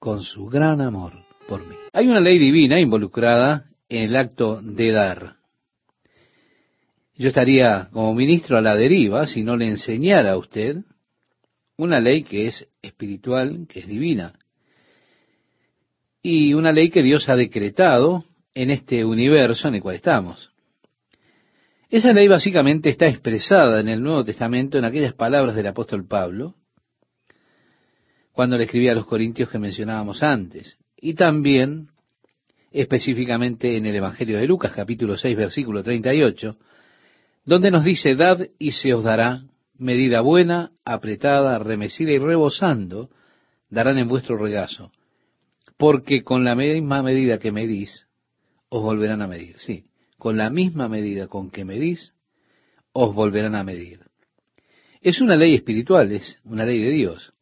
[0.00, 1.12] con su gran amor
[1.46, 1.76] por mí.
[1.92, 5.39] Hay una ley divina involucrada en el acto de dar.
[7.20, 10.76] Yo estaría como ministro a la deriva si no le enseñara a usted
[11.76, 14.38] una ley que es espiritual, que es divina,
[16.22, 20.50] y una ley que Dios ha decretado en este universo en el cual estamos.
[21.90, 26.54] Esa ley básicamente está expresada en el Nuevo Testamento en aquellas palabras del apóstol Pablo,
[28.32, 31.88] cuando le escribía a los corintios que mencionábamos antes, y también
[32.70, 36.56] específicamente en el Evangelio de Lucas, capítulo 6, versículo 38,
[37.44, 39.42] donde nos dice, dad y se os dará
[39.78, 43.10] medida buena, apretada, remecida y rebosando,
[43.70, 44.92] darán en vuestro regazo,
[45.76, 48.06] porque con la misma medida que medís,
[48.68, 49.58] os volverán a medir.
[49.58, 49.84] Sí,
[50.18, 52.14] con la misma medida con que medís,
[52.92, 54.00] os volverán a medir.
[55.00, 57.32] Es una ley espiritual, es una ley de Dios.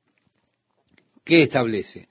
[1.25, 2.09] ¿Qué establece?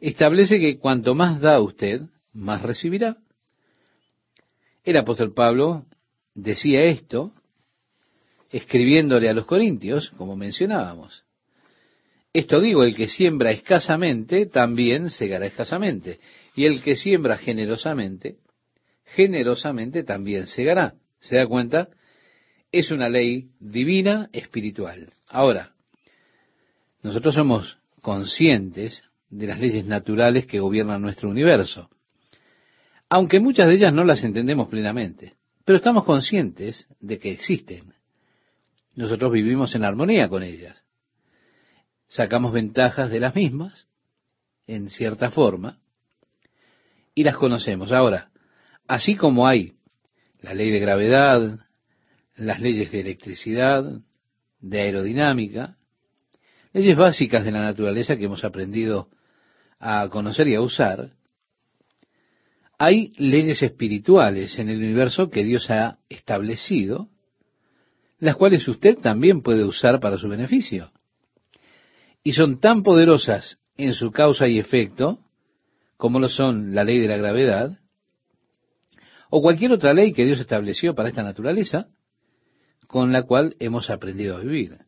[0.00, 2.02] Establece que cuanto más da usted,
[2.32, 3.16] más recibirá.
[4.82, 5.86] El apóstol Pablo
[6.34, 7.32] decía esto
[8.50, 11.24] escribiéndole a los corintios, como mencionábamos.
[12.34, 16.20] Esto digo, el que siembra escasamente, también segará escasamente.
[16.54, 18.36] Y el que siembra generosamente,
[19.04, 20.94] generosamente también segará.
[21.20, 21.88] ¿Se da cuenta?
[22.70, 25.12] Es una ley divina, espiritual.
[25.28, 25.72] Ahora,
[27.02, 31.90] nosotros somos conscientes de las leyes naturales que gobiernan nuestro universo,
[33.08, 35.34] aunque muchas de ellas no las entendemos plenamente,
[35.64, 37.94] pero estamos conscientes de que existen.
[38.94, 40.82] Nosotros vivimos en armonía con ellas.
[42.08, 43.86] Sacamos ventajas de las mismas,
[44.66, 45.78] en cierta forma,
[47.14, 47.92] y las conocemos.
[47.92, 48.30] Ahora,
[48.86, 49.74] así como hay
[50.40, 51.58] la ley de gravedad,
[52.36, 54.00] las leyes de electricidad,
[54.60, 55.76] de aerodinámica,
[56.72, 59.08] leyes básicas de la naturaleza que hemos aprendido
[59.78, 61.12] a conocer y a usar,
[62.84, 67.10] hay leyes espirituales en el universo que Dios ha establecido
[68.18, 70.90] las cuales usted también puede usar para su beneficio.
[72.24, 75.20] Y son tan poderosas en su causa y efecto,
[75.96, 77.78] como lo son la ley de la gravedad,
[79.30, 81.86] o cualquier otra ley que Dios estableció para esta naturaleza,
[82.88, 84.78] con la cual hemos aprendido a vivir.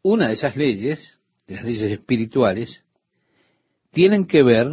[0.00, 2.82] Una de esas leyes, de las leyes espirituales,
[3.90, 4.68] tienen que ver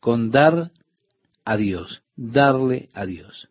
[0.00, 0.72] con dar
[1.44, 3.48] a Dios, darle a Dios.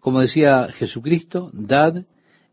[0.00, 2.04] Como decía Jesucristo, dad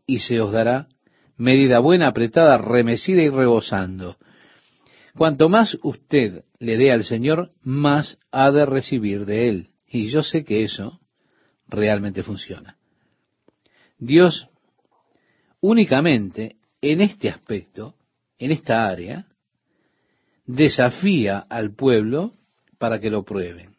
[0.06, 0.88] y se os dará
[1.36, 4.16] medida buena, apretada, remecida y rebosando.
[5.16, 9.68] Cuanto más usted le dé al Señor, más ha de recibir de Él.
[9.86, 11.00] Y yo sé que eso
[11.68, 12.76] realmente funciona.
[13.98, 14.48] Dios
[15.60, 17.94] únicamente en este aspecto,
[18.38, 19.26] en esta área,
[20.44, 22.32] desafía al pueblo
[22.78, 23.73] para que lo prueben.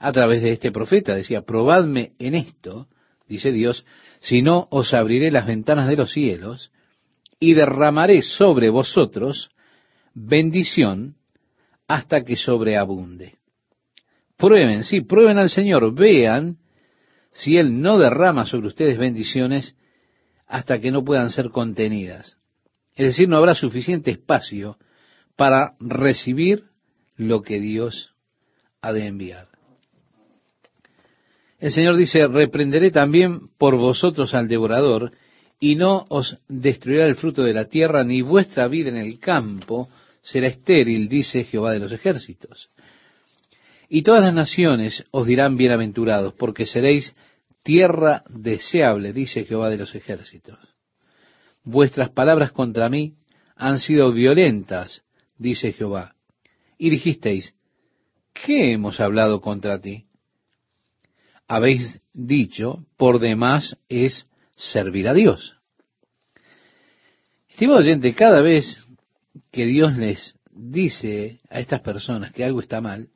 [0.00, 2.88] A través de este profeta decía, probadme en esto,
[3.28, 3.84] dice Dios,
[4.20, 6.72] si no os abriré las ventanas de los cielos
[7.38, 9.50] y derramaré sobre vosotros
[10.14, 11.16] bendición
[11.86, 13.36] hasta que sobreabunde.
[14.38, 16.56] Prueben, sí, prueben al Señor, vean
[17.32, 19.76] si Él no derrama sobre ustedes bendiciones
[20.46, 22.38] hasta que no puedan ser contenidas.
[22.94, 24.78] Es decir, no habrá suficiente espacio
[25.36, 26.64] para recibir
[27.16, 28.14] lo que Dios
[28.80, 29.49] ha de enviar.
[31.60, 35.12] El Señor dice, reprenderé también por vosotros al devorador,
[35.60, 39.90] y no os destruirá el fruto de la tierra, ni vuestra vida en el campo
[40.22, 42.70] será estéril, dice Jehová de los ejércitos.
[43.90, 47.14] Y todas las naciones os dirán bienaventurados, porque seréis
[47.62, 50.58] tierra deseable, dice Jehová de los ejércitos.
[51.62, 53.16] Vuestras palabras contra mí
[53.54, 55.02] han sido violentas,
[55.36, 56.14] dice Jehová.
[56.78, 57.54] Y dijisteis,
[58.32, 60.06] ¿qué hemos hablado contra ti?
[61.50, 65.56] Habéis dicho, por demás es servir a Dios.
[67.48, 68.86] Estimado oyente, cada vez
[69.50, 73.08] que Dios les dice a estas personas que algo está mal,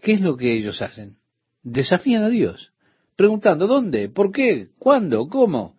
[0.00, 1.18] ¿qué es lo que ellos hacen?
[1.62, 2.72] Desafían a Dios,
[3.14, 4.08] preguntando, ¿dónde?
[4.08, 4.70] ¿Por qué?
[4.78, 5.28] ¿Cuándo?
[5.28, 5.76] ¿Cómo?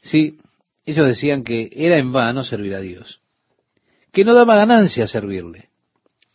[0.00, 0.38] Sí,
[0.86, 3.20] ellos decían que era en vano servir a Dios,
[4.12, 5.70] que no daba ganancia servirle.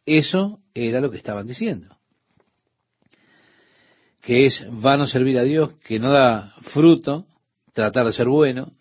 [0.05, 1.92] Eso era lo que estaban diciendo
[4.23, 7.27] que es vano servir a Dios, que no da fruto,
[7.73, 8.71] tratar de ser bueno.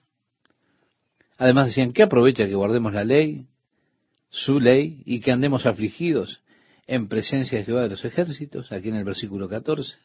[1.36, 3.48] Además decían, ¿qué aprovecha que guardemos la ley,
[4.30, 6.42] su ley, y que andemos afligidos
[6.86, 9.98] en presencia de Jehová de los ejércitos, aquí en el versículo 14?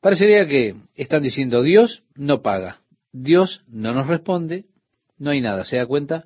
[0.00, 2.80] Parecería que están diciendo, Dios no paga,
[3.12, 4.64] Dios no nos responde,
[5.18, 6.24] no hay nada, ¿se da cuenta?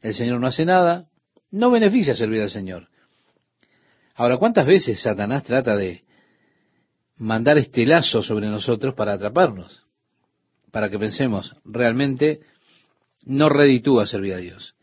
[0.00, 1.10] El Señor no hace nada,
[1.50, 2.88] no beneficia servir al Señor.
[4.14, 6.04] Ahora, ¿cuántas veces Satanás trata de
[7.22, 9.84] mandar este lazo sobre nosotros para atraparnos,
[10.72, 12.40] para que pensemos, realmente
[13.24, 14.74] no reditúa servir a Dios.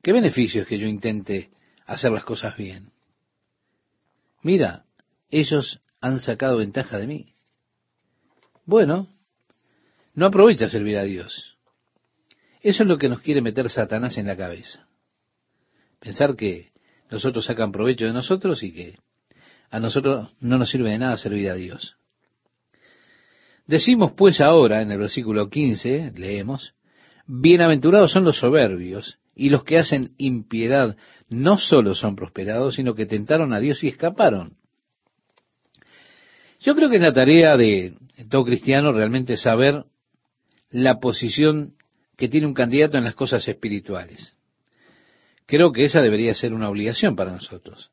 [0.00, 1.50] ¿Qué beneficio es que yo intente
[1.86, 2.92] hacer las cosas bien?
[4.42, 4.84] Mira,
[5.30, 7.34] ellos han sacado ventaja de mí.
[8.64, 9.08] Bueno,
[10.14, 11.58] no aprovecha servir a Dios.
[12.60, 14.86] Eso es lo que nos quiere meter Satanás en la cabeza.
[15.98, 16.70] Pensar que
[17.08, 18.98] los otros sacan provecho de nosotros y que
[19.70, 21.96] a nosotros no nos sirve de nada servir a Dios.
[23.66, 26.74] Decimos pues ahora, en el versículo 15, leemos,
[27.26, 30.96] Bienaventurados son los soberbios, Y los que hacen impiedad
[31.28, 34.54] no solo son prosperados, sino que tentaron a Dios y escaparon.
[36.58, 37.94] Yo creo que es la tarea de
[38.28, 39.84] todo cristiano realmente saber
[40.70, 41.74] la posición
[42.16, 44.34] que tiene un candidato en las cosas espirituales.
[45.46, 47.90] Creo que esa debería ser una obligación para nosotros.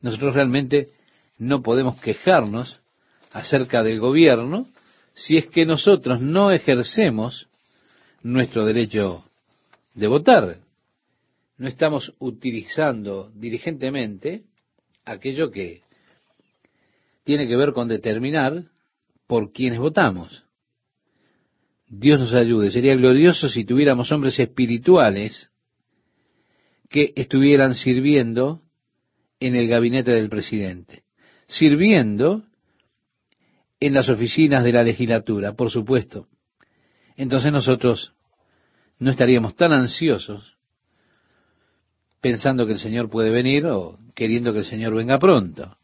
[0.00, 0.88] Nosotros realmente
[1.38, 2.80] no podemos quejarnos
[3.32, 4.66] acerca del gobierno
[5.14, 7.48] si es que nosotros no ejercemos
[8.22, 9.24] nuestro derecho
[9.94, 10.58] de votar.
[11.56, 14.44] No estamos utilizando diligentemente
[15.04, 15.82] aquello que
[17.24, 18.64] tiene que ver con determinar
[19.26, 20.44] por quienes votamos.
[21.88, 22.70] Dios nos ayude.
[22.70, 25.50] Sería glorioso si tuviéramos hombres espirituales
[26.88, 28.62] que estuvieran sirviendo
[29.40, 31.02] en el gabinete del presidente,
[31.48, 32.44] sirviendo
[33.80, 36.28] en las oficinas de la legislatura, por supuesto.
[37.16, 38.12] Entonces nosotros
[38.98, 40.56] no estaríamos tan ansiosos
[42.20, 45.76] pensando que el Señor puede venir o queriendo que el Señor venga pronto,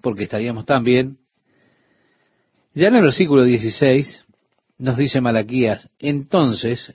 [0.00, 1.18] porque estaríamos también.
[2.72, 4.24] Ya en el versículo 16
[4.78, 6.94] nos dice Malaquías, entonces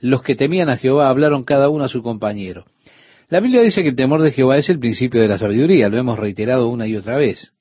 [0.00, 2.66] los que temían a Jehová hablaron cada uno a su compañero.
[3.34, 5.98] La Biblia dice que el temor de Jehová es el principio de la sabiduría, lo
[5.98, 7.52] hemos reiterado una y otra vez.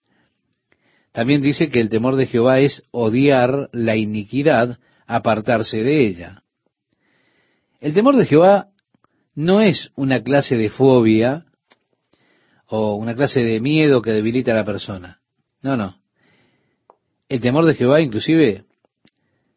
[1.11, 4.77] También dice que el temor de Jehová es odiar la iniquidad,
[5.07, 6.43] apartarse de ella.
[7.79, 8.67] El temor de Jehová
[9.33, 11.45] no es una clase de fobia
[12.67, 15.21] o una clase de miedo que debilita a la persona.
[15.63, 15.97] No, no.
[17.29, 18.65] El temor de Jehová inclusive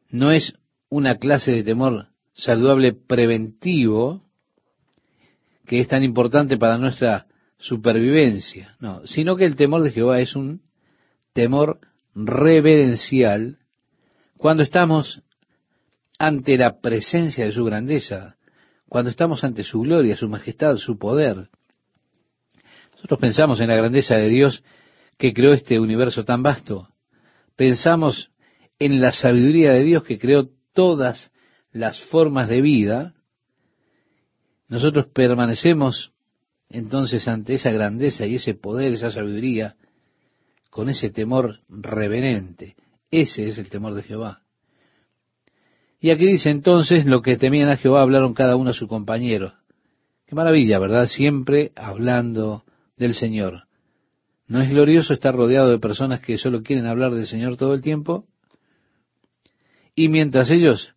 [0.09, 0.55] no es
[0.89, 4.23] una clase de temor saludable preventivo
[5.67, 7.27] que es tan importante para nuestra
[7.59, 10.63] supervivencia, no, sino que el temor de Jehová es un
[11.33, 11.81] temor
[12.15, 13.59] reverencial
[14.39, 15.23] cuando estamos
[16.19, 18.37] ante la presencia de su grandeza,
[18.89, 21.49] cuando estamos ante su gloria, su majestad, su poder.
[22.95, 24.63] Nosotros pensamos en la grandeza de Dios
[25.19, 26.89] que creó este universo tan vasto.
[27.57, 28.31] Pensamos
[28.79, 31.31] en la sabiduría de Dios que creó todas
[31.73, 33.15] las formas de vida.
[34.69, 36.13] Nosotros permanecemos
[36.69, 39.77] entonces ante esa grandeza y ese poder, esa sabiduría,
[40.71, 42.77] con ese temor reverente.
[43.11, 44.43] Ese es el temor de Jehová.
[46.01, 49.55] Y aquí dice entonces, lo que temían a Jehová hablaron cada uno a su compañero.
[50.27, 51.07] Qué maravilla, ¿verdad?
[51.07, 52.65] Siempre hablando
[52.97, 53.65] del Señor.
[54.49, 57.83] ¿No es glorioso estar rodeado de personas que solo quieren hablar del Señor todo el
[57.83, 58.27] tiempo?
[59.95, 60.95] Y mientras ellos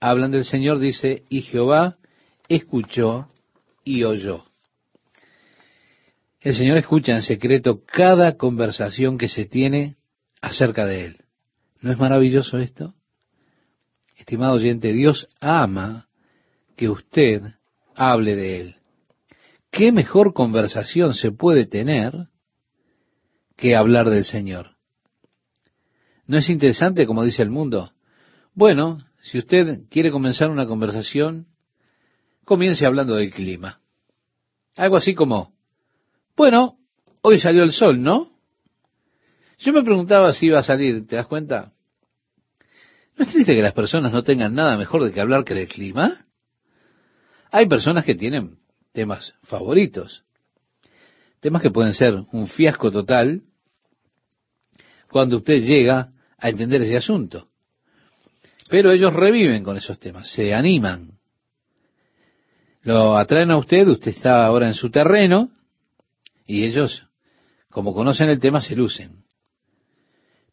[0.00, 1.96] hablan del Señor, dice, y Jehová
[2.56, 3.28] escuchó
[3.84, 4.44] y oyó.
[6.40, 9.96] El Señor escucha en secreto cada conversación que se tiene
[10.40, 11.16] acerca de Él.
[11.80, 12.94] ¿No es maravilloso esto?
[14.16, 16.08] Estimado oyente, Dios ama
[16.76, 17.42] que usted
[17.94, 18.76] hable de Él.
[19.70, 22.12] ¿Qué mejor conversación se puede tener
[23.56, 24.76] que hablar del Señor?
[26.26, 27.92] ¿No es interesante como dice el mundo?
[28.54, 31.46] Bueno, si usted quiere comenzar una conversación,
[32.44, 33.80] comience hablando del clima.
[34.76, 35.54] Algo así como,
[36.36, 36.78] bueno,
[37.20, 38.30] hoy salió el sol, ¿no?
[39.58, 41.72] Yo me preguntaba si iba a salir, ¿te das cuenta?
[43.16, 45.68] ¿No es triste que las personas no tengan nada mejor de que hablar que del
[45.68, 46.26] clima?
[47.50, 48.58] Hay personas que tienen
[48.92, 50.24] temas favoritos,
[51.40, 53.42] temas que pueden ser un fiasco total
[55.10, 57.46] cuando usted llega a entender ese asunto.
[58.70, 61.18] Pero ellos reviven con esos temas, se animan.
[62.82, 65.50] Lo atraen a usted, usted está ahora en su terreno,
[66.46, 67.06] y ellos,
[67.70, 69.24] como conocen el tema, se lucen.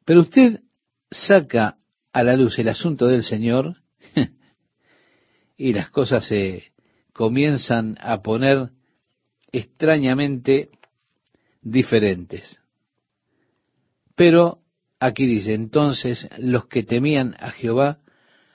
[0.05, 0.61] Pero usted
[1.09, 1.77] saca
[2.13, 3.77] a la luz el asunto del Señor
[5.57, 6.71] y las cosas se
[7.13, 8.69] comienzan a poner
[9.51, 10.69] extrañamente
[11.61, 12.59] diferentes.
[14.15, 14.59] Pero
[14.99, 17.99] aquí dice, entonces los que temían a Jehová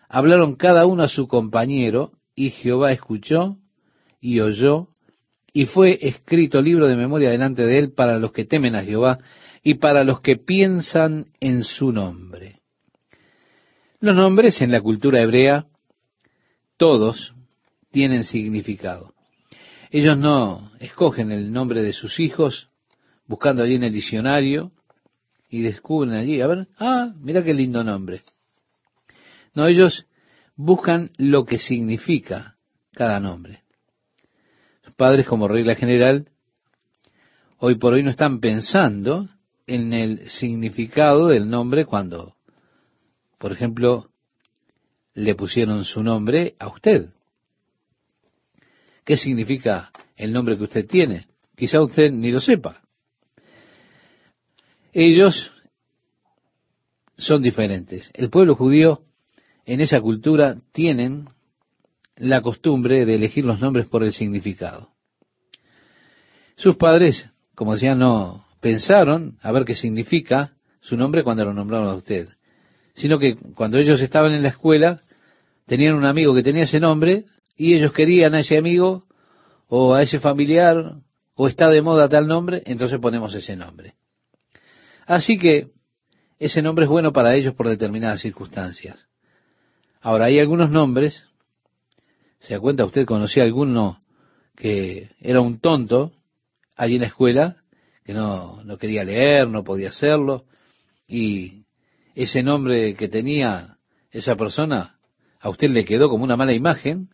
[0.09, 3.59] hablaron cada uno a su compañero, y Jehová escuchó
[4.25, 4.89] y oyó,
[5.53, 9.19] y fue escrito libro de memoria delante de él para los que temen a Jehová
[9.63, 12.63] y para los que piensan en su nombre.
[14.01, 15.67] Los nombres en la cultura hebrea,
[16.79, 17.35] todos
[17.91, 19.13] tienen significado.
[19.91, 22.71] Ellos no escogen el nombre de sus hijos
[23.27, 24.73] buscando allí en el diccionario
[25.51, 28.23] y descubren allí, a ver, ah, mira qué lindo nombre.
[29.53, 30.07] No, ellos
[30.57, 32.57] buscan lo que significa
[32.95, 33.64] cada nombre.
[34.97, 36.29] Padres, como regla general,
[37.59, 39.29] hoy por hoy no están pensando
[39.67, 42.37] en el significado del nombre cuando,
[43.39, 44.09] por ejemplo,
[45.15, 47.09] le pusieron su nombre a usted.
[49.05, 51.27] qué significa el nombre que usted tiene.
[51.57, 52.81] Quizá usted ni lo sepa.
[54.93, 55.53] Ellos
[57.17, 58.11] son diferentes.
[58.15, 59.03] El pueblo judío
[59.67, 61.29] en esa cultura tienen
[62.17, 64.91] la costumbre de elegir los nombres por el significado.
[66.57, 71.89] Sus padres, como decía, no pensaron a ver qué significa su nombre cuando lo nombraron
[71.89, 72.29] a usted,
[72.95, 75.03] sino que cuando ellos estaban en la escuela,
[75.67, 77.25] tenían un amigo que tenía ese nombre
[77.57, 79.05] y ellos querían a ese amigo
[79.69, 80.97] o a ese familiar
[81.35, 83.95] o está de moda tal nombre, entonces ponemos ese nombre.
[85.07, 85.73] Así que
[86.39, 89.07] ese nombre es bueno para ellos por determinadas circunstancias.
[90.01, 91.25] Ahora, hay algunos nombres,
[92.45, 92.85] ¿se da cuenta?
[92.85, 94.03] Usted conocía a alguno
[94.55, 96.13] que era un tonto
[96.77, 97.57] allí en la escuela,
[98.05, 100.45] que no, no quería leer, no podía hacerlo,
[101.09, 101.65] y
[102.15, 103.79] ese nombre que tenía
[104.11, 104.99] esa persona
[105.41, 107.09] a usted le quedó como una mala imagen,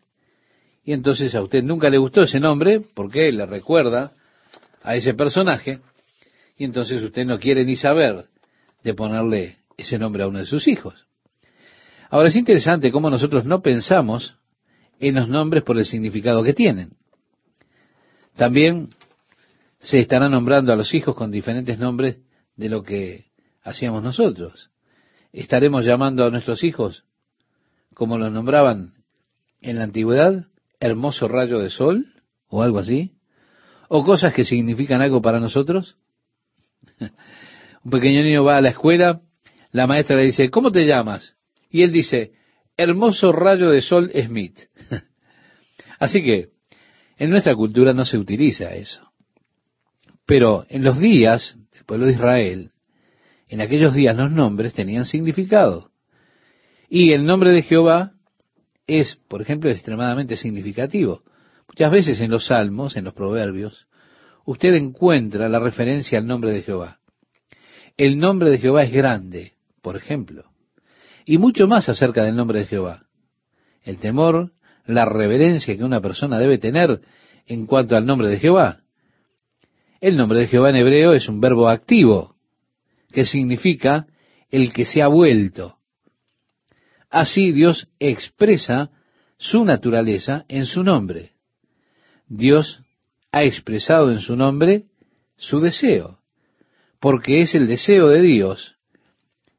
[0.85, 4.11] y entonces a usted nunca le gustó ese nombre porque le recuerda
[4.82, 5.78] a ese personaje,
[6.57, 8.24] y entonces usted no quiere ni saber
[8.82, 11.07] de ponerle ese nombre a uno de sus hijos.
[12.09, 14.39] Ahora es interesante cómo nosotros no pensamos
[15.01, 16.93] en los nombres por el significado que tienen.
[18.36, 18.90] También
[19.78, 22.18] se estará nombrando a los hijos con diferentes nombres
[22.56, 23.27] de lo que
[23.62, 24.70] hacíamos nosotros.
[25.32, 27.05] Estaremos llamando a nuestros hijos
[27.94, 28.93] como los nombraban
[29.60, 30.47] en la antigüedad,
[30.81, 32.06] hermoso rayo de sol
[32.48, 33.16] o algo así,
[33.89, 35.97] o cosas que significan algo para nosotros.
[37.85, 39.20] Un pequeño niño va a la escuela,
[39.72, 41.36] la maestra le dice, ¿cómo te llamas?
[41.70, 42.32] Y él dice,
[42.77, 44.59] hermoso rayo de sol Smith.
[46.01, 46.48] Así que
[47.18, 49.12] en nuestra cultura no se utiliza eso.
[50.27, 52.70] Pero en los días del pueblo de Israel,
[53.48, 55.90] en aquellos días los nombres tenían significado.
[56.89, 58.12] Y el nombre de Jehová
[58.86, 61.22] es, por ejemplo, extremadamente significativo.
[61.68, 63.86] Muchas veces en los salmos, en los proverbios,
[64.44, 66.98] usted encuentra la referencia al nombre de Jehová.
[67.97, 69.52] El nombre de Jehová es grande,
[69.82, 70.44] por ejemplo.
[71.27, 73.02] Y mucho más acerca del nombre de Jehová.
[73.82, 74.52] El temor,
[74.90, 77.00] la reverencia que una persona debe tener
[77.46, 78.80] en cuanto al nombre de Jehová.
[80.00, 82.36] El nombre de Jehová en hebreo es un verbo activo,
[83.12, 84.06] que significa
[84.50, 85.76] el que se ha vuelto.
[87.10, 88.90] Así Dios expresa
[89.36, 91.32] su naturaleza en su nombre.
[92.28, 92.82] Dios
[93.32, 94.84] ha expresado en su nombre
[95.36, 96.20] su deseo
[97.00, 98.76] porque es el deseo de Dios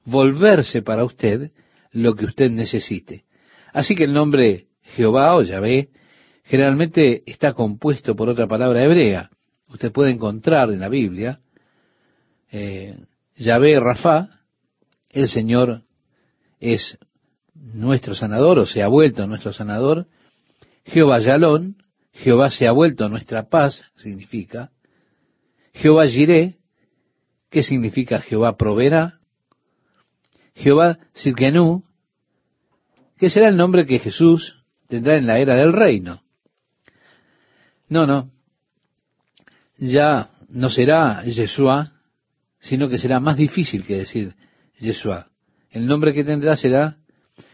[0.06, 1.52] volverse para usted
[1.92, 3.26] lo que usted necesite.
[3.74, 5.90] Así que el nombre Jehová o Yahvé
[6.44, 9.30] generalmente está compuesto por otra palabra hebrea.
[9.68, 11.40] Usted puede encontrar en la Biblia
[12.52, 12.98] eh,
[13.36, 14.28] Yahvé Rafa,
[15.10, 15.84] el Señor
[16.60, 16.98] es
[17.56, 20.08] nuestro sanador o se ha vuelto nuestro sanador.
[20.86, 21.78] Jehová Yalón,
[22.14, 24.72] Jehová se ha vuelto nuestra paz, significa.
[25.74, 26.58] Jehová Jireh,
[27.52, 29.20] ¿Qué significa Jehová proveerá?
[30.56, 31.84] Jehová Sidkenu,
[33.18, 34.61] que será el nombre que Jesús
[34.92, 36.22] tendrá en la era del reino.
[37.88, 38.30] No, no.
[39.78, 41.94] Ya no será Yeshua,
[42.60, 44.36] sino que será más difícil que decir
[44.78, 45.30] Yeshua.
[45.70, 46.98] El nombre que tendrá será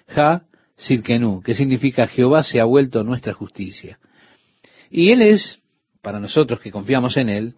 [0.07, 0.45] Ja
[0.75, 3.99] Sidkenu, que significa Jehová se ha vuelto nuestra justicia.
[4.89, 5.59] Y Él es,
[6.01, 7.55] para nosotros que confiamos en Él,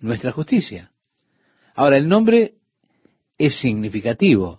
[0.00, 0.90] nuestra justicia.
[1.76, 2.54] Ahora, el nombre
[3.38, 4.58] es significativo.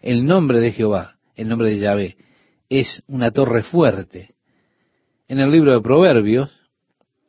[0.00, 2.16] El nombre de Jehová, el nombre de Yahvé,
[2.68, 4.34] es una torre fuerte.
[5.28, 6.50] En el libro de Proverbios,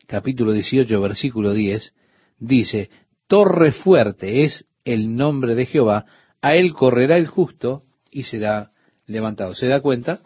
[0.05, 1.93] capítulo 18, versículo 10,
[2.39, 2.89] dice,
[3.27, 6.05] torre fuerte es el nombre de Jehová,
[6.41, 8.71] a él correrá el justo y será
[9.05, 9.55] levantado.
[9.55, 10.21] ¿Se da cuenta?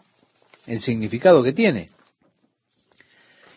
[0.66, 1.90] El significado que tiene.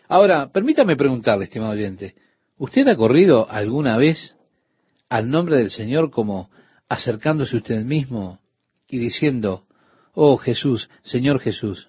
[0.08, 2.14] Ahora, permítame preguntarle, estimado oyente,
[2.56, 4.34] ¿usted ha corrido alguna vez
[5.08, 6.50] al nombre del Señor como
[6.88, 8.40] acercándose usted mismo
[8.88, 9.65] y diciendo,
[10.18, 11.88] oh Jesús, Señor Jesús,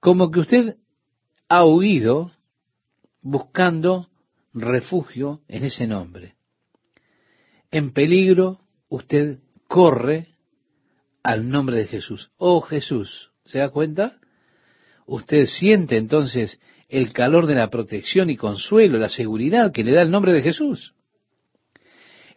[0.00, 0.76] como que usted
[1.48, 2.30] ha huido
[3.22, 4.10] buscando
[4.52, 6.34] refugio en ese nombre.
[7.70, 10.28] En peligro usted corre
[11.22, 12.30] al nombre de Jesús.
[12.36, 14.20] Oh Jesús, ¿se da cuenta?
[15.06, 20.02] Usted siente entonces el calor de la protección y consuelo, la seguridad que le da
[20.02, 20.94] el nombre de Jesús.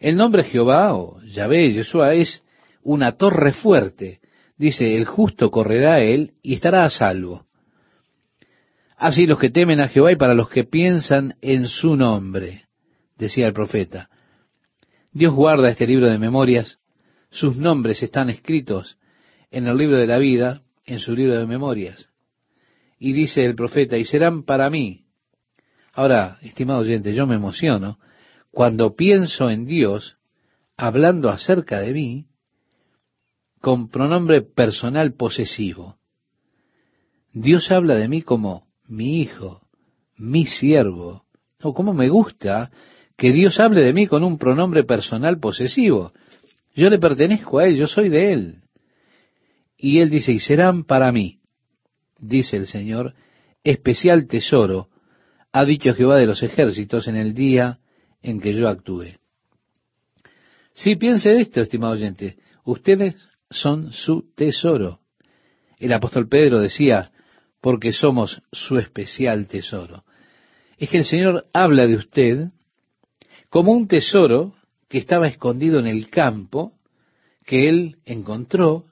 [0.00, 2.42] El nombre Jehová o Yahvé, Yeshua, es
[2.82, 4.20] una torre fuerte.
[4.58, 7.46] Dice, el justo correrá a él y estará a salvo.
[8.96, 12.64] Así los que temen a Jehová y para los que piensan en su nombre,
[13.16, 14.10] decía el profeta.
[15.12, 16.78] Dios guarda este libro de memorias,
[17.30, 18.98] sus nombres están escritos
[19.50, 22.08] en el libro de la vida, en su libro de memorias.
[22.98, 25.04] Y dice el profeta, y serán para mí.
[25.92, 27.98] Ahora, estimado oyente, yo me emociono
[28.50, 30.16] cuando pienso en Dios
[30.76, 32.27] hablando acerca de mí
[33.60, 35.96] con pronombre personal posesivo.
[37.32, 39.62] Dios habla de mí como mi hijo,
[40.16, 41.24] mi siervo.
[41.62, 42.70] O como me gusta
[43.16, 46.12] que Dios hable de mí con un pronombre personal posesivo.
[46.74, 48.56] Yo le pertenezco a Él, yo soy de Él.
[49.76, 51.40] Y Él dice, y serán para mí,
[52.18, 53.14] dice el Señor,
[53.64, 54.88] especial tesoro,
[55.52, 57.80] ha dicho Jehová de los ejércitos en el día
[58.22, 59.18] en que yo actúe.
[60.72, 63.16] Sí, piense esto, estimado oyente, ustedes
[63.50, 65.00] son su tesoro.
[65.78, 67.10] El apóstol Pedro decía,
[67.60, 70.04] porque somos su especial tesoro.
[70.76, 72.50] Es que el Señor habla de usted
[73.48, 74.52] como un tesoro
[74.88, 76.72] que estaba escondido en el campo,
[77.44, 78.84] que Él encontró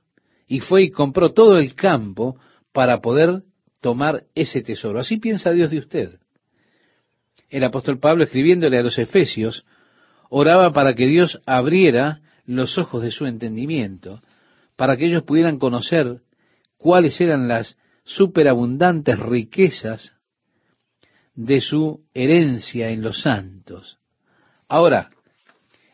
[0.47, 2.39] y fue y compró todo el campo
[2.73, 3.43] para poder
[3.81, 4.99] tomar ese tesoro.
[4.99, 6.19] Así piensa Dios de usted.
[7.49, 9.65] El apóstol Pablo, escribiéndole a los Efesios,
[10.29, 14.21] oraba para que Dios abriera los ojos de su entendimiento,
[14.77, 16.21] para que ellos pudieran conocer
[16.77, 20.15] cuáles eran las superabundantes riquezas
[21.35, 23.99] de su herencia en los santos.
[24.69, 25.11] Ahora,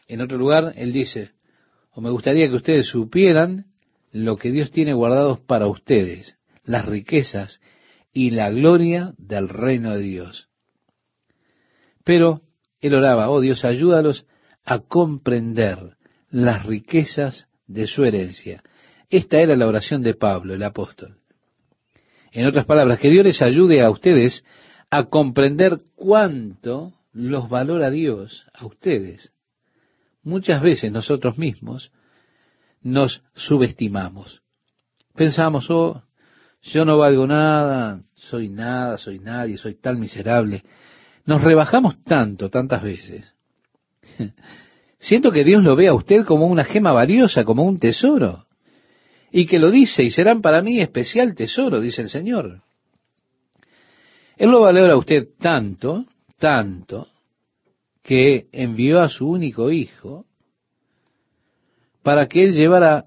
[0.08, 1.32] en otro lugar, él dice,
[1.92, 3.66] o me gustaría que ustedes supieran
[4.12, 7.60] lo que Dios tiene guardados para ustedes, las riquezas
[8.12, 10.48] y la gloria del reino de Dios.
[12.04, 12.42] Pero
[12.80, 14.26] él oraba, oh Dios, ayúdalos
[14.64, 15.96] a comprender
[16.30, 18.62] las riquezas de su herencia.
[19.12, 21.16] Esta era la oración de Pablo, el apóstol.
[22.32, 24.42] En otras palabras, que Dios les ayude a ustedes
[24.88, 29.30] a comprender cuánto los valora Dios a ustedes.
[30.22, 31.92] Muchas veces nosotros mismos
[32.80, 34.40] nos subestimamos.
[35.14, 36.02] Pensamos, oh,
[36.62, 40.64] yo no valgo nada, soy nada, soy nadie, soy tan miserable.
[41.26, 43.26] Nos rebajamos tanto, tantas veces.
[44.98, 48.46] Siento que Dios lo ve a usted como una gema valiosa, como un tesoro
[49.32, 52.60] y que lo dice, y serán para mí especial tesoro, dice el Señor.
[54.36, 56.04] Él lo valora a usted tanto,
[56.38, 57.08] tanto,
[58.02, 60.26] que envió a su único hijo
[62.02, 63.06] para que él llevara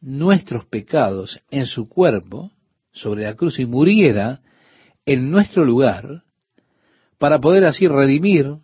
[0.00, 2.50] nuestros pecados en su cuerpo
[2.92, 4.40] sobre la cruz y muriera
[5.04, 6.22] en nuestro lugar
[7.18, 8.56] para poder así redimir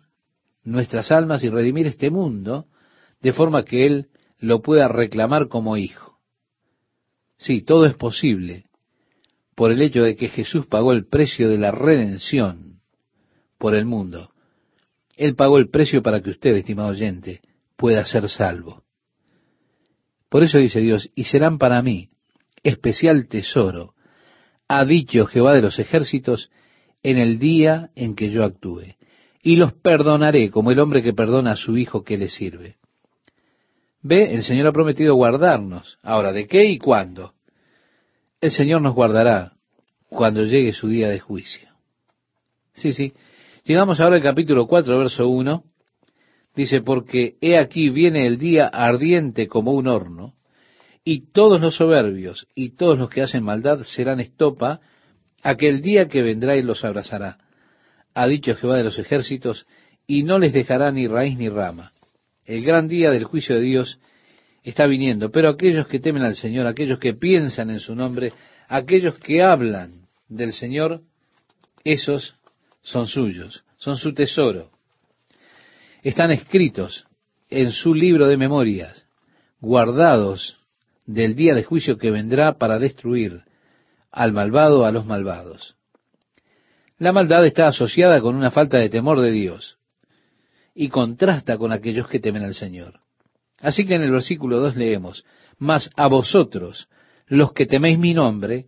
[0.63, 2.65] nuestras almas y redimir este mundo
[3.21, 4.07] de forma que él
[4.39, 6.08] lo pueda reclamar como hijo.
[7.39, 8.65] Sí, todo es posible
[9.55, 12.81] por el hecho de que Jesús pagó el precio de la redención
[13.57, 14.31] por el mundo.
[15.15, 17.41] Él pagó el precio para que usted, estimado oyente,
[17.75, 18.83] pueda ser salvo.
[20.29, 22.09] Por eso dice Dios, y serán para mí
[22.63, 23.93] especial tesoro,
[24.67, 26.51] ha dicho Jehová de los ejércitos,
[27.03, 28.95] en el día en que yo actúe,
[29.41, 32.75] y los perdonaré como el hombre que perdona a su hijo que le sirve.
[34.01, 35.97] Ve, el Señor ha prometido guardarnos.
[36.03, 37.33] Ahora, ¿de qué y cuándo?
[38.39, 39.53] El Señor nos guardará
[40.07, 41.69] cuando llegue su día de juicio.
[42.73, 43.13] Sí, sí.
[43.65, 45.63] Llegamos ahora al capítulo 4, verso 1.
[46.55, 50.33] Dice, porque he aquí viene el día ardiente como un horno,
[51.03, 54.79] y todos los soberbios y todos los que hacen maldad serán estopa,
[55.41, 57.37] aquel día que vendrá y los abrazará.
[58.13, 59.67] Ha dicho Jehová de los ejércitos,
[60.07, 61.91] y no les dejará ni raíz ni rama
[62.49, 63.99] el gran día del juicio de Dios
[64.63, 68.33] está viniendo, pero aquellos que temen al Señor, aquellos que piensan en su nombre,
[68.67, 71.03] aquellos que hablan del Señor,
[71.83, 72.35] esos
[72.81, 74.71] son suyos, son su tesoro.
[76.01, 77.05] Están escritos
[77.51, 79.05] en su libro de memorias,
[79.61, 80.57] guardados
[81.05, 83.43] del día de juicio que vendrá para destruir
[84.11, 85.75] al malvado a los malvados.
[86.97, 89.78] La maldad está asociada con una falta de temor de Dios
[90.81, 93.01] y contrasta con aquellos que temen al Señor.
[93.59, 95.25] Así que en el versículo 2 leemos,
[95.57, 96.87] Mas a vosotros,
[97.27, 98.65] los que teméis mi nombre,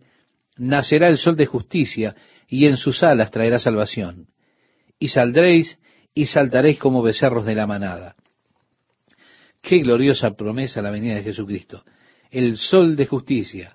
[0.58, 2.14] nacerá el sol de justicia,
[2.46, 4.26] y en sus alas traerá salvación.
[4.98, 5.78] Y saldréis
[6.12, 8.14] y saltaréis como becerros de la manada.
[9.62, 11.82] Qué gloriosa promesa la venida de Jesucristo.
[12.30, 13.74] El sol de justicia.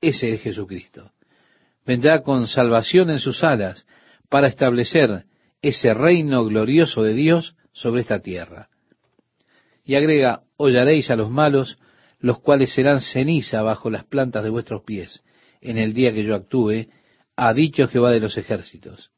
[0.00, 1.12] Ese es Jesucristo.
[1.86, 3.86] Vendrá con salvación en sus alas
[4.28, 5.24] para establecer
[5.62, 8.68] ese reino glorioso de Dios sobre esta tierra.
[9.84, 11.78] Y agrega, hollaréis a los malos,
[12.20, 15.22] los cuales serán ceniza bajo las plantas de vuestros pies,
[15.60, 16.88] en el día que yo actúe,
[17.36, 19.10] ha dicho Jehová de los ejércitos.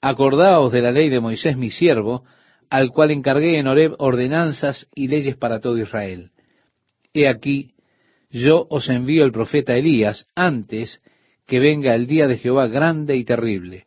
[0.00, 2.24] Acordaos de la ley de Moisés mi siervo,
[2.70, 6.30] al cual encargué en Horeb ordenanzas y leyes para todo Israel.
[7.12, 7.74] He aquí,
[8.30, 11.02] yo os envío el profeta Elías antes
[11.46, 13.84] que venga el día de Jehová grande y terrible.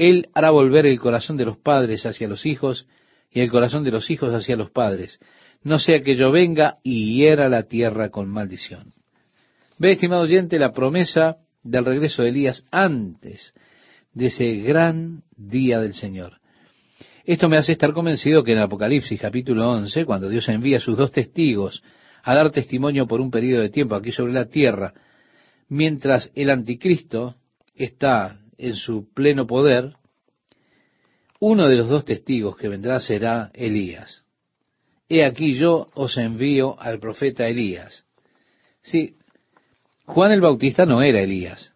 [0.00, 2.86] Él hará volver el corazón de los padres hacia los hijos
[3.30, 5.20] y el corazón de los hijos hacia los padres,
[5.62, 8.94] no sea que yo venga y hiera la tierra con maldición.
[9.78, 13.52] Ve, estimado oyente, la promesa del regreso de Elías antes
[14.14, 16.40] de ese gran día del Señor.
[17.26, 20.96] Esto me hace estar convencido que en Apocalipsis capítulo 11, cuando Dios envía a sus
[20.96, 21.82] dos testigos
[22.22, 24.94] a dar testimonio por un periodo de tiempo aquí sobre la tierra,
[25.68, 27.36] mientras el anticristo
[27.74, 29.94] está en su pleno poder,
[31.40, 34.24] uno de los dos testigos que vendrá será Elías.
[35.08, 38.04] He aquí yo os envío al profeta Elías.
[38.82, 39.16] Sí,
[40.04, 41.74] Juan el Bautista no era Elías.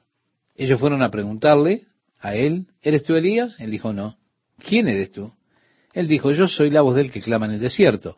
[0.55, 1.83] Ellos fueron a preguntarle
[2.21, 3.59] a él, ¿eres tú Elías?
[3.59, 4.17] Él dijo, no.
[4.59, 5.33] ¿Quién eres tú?
[5.93, 8.17] Él dijo, yo soy la voz del que clama en el desierto.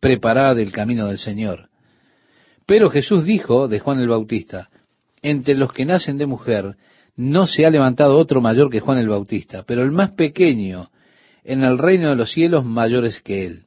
[0.00, 1.68] Preparad el camino del Señor.
[2.66, 4.70] Pero Jesús dijo de Juan el Bautista,
[5.22, 6.76] entre los que nacen de mujer
[7.20, 10.90] no se ha levantado otro mayor que Juan el Bautista, pero el más pequeño
[11.44, 13.66] en el reino de los cielos mayor es que él.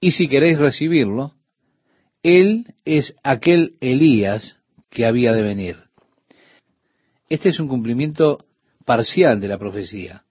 [0.00, 1.32] Y si queréis recibirlo,
[2.22, 4.58] él es aquel Elías
[4.90, 5.76] que había de venir.
[7.30, 8.44] Este es un cumplimiento
[8.84, 10.24] parcial de la profecía.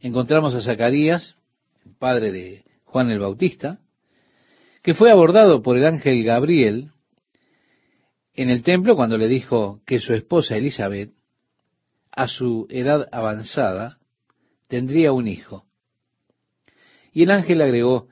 [0.00, 1.34] Encontramos a Zacarías,
[1.98, 3.80] padre de Juan el Bautista,
[4.84, 6.90] que fue abordado por el ángel Gabriel
[8.34, 11.15] en el templo cuando le dijo que su esposa Elizabeth,
[12.16, 13.98] a su edad avanzada,
[14.68, 15.64] tendría un hijo.
[17.12, 18.08] Y el ángel agregó,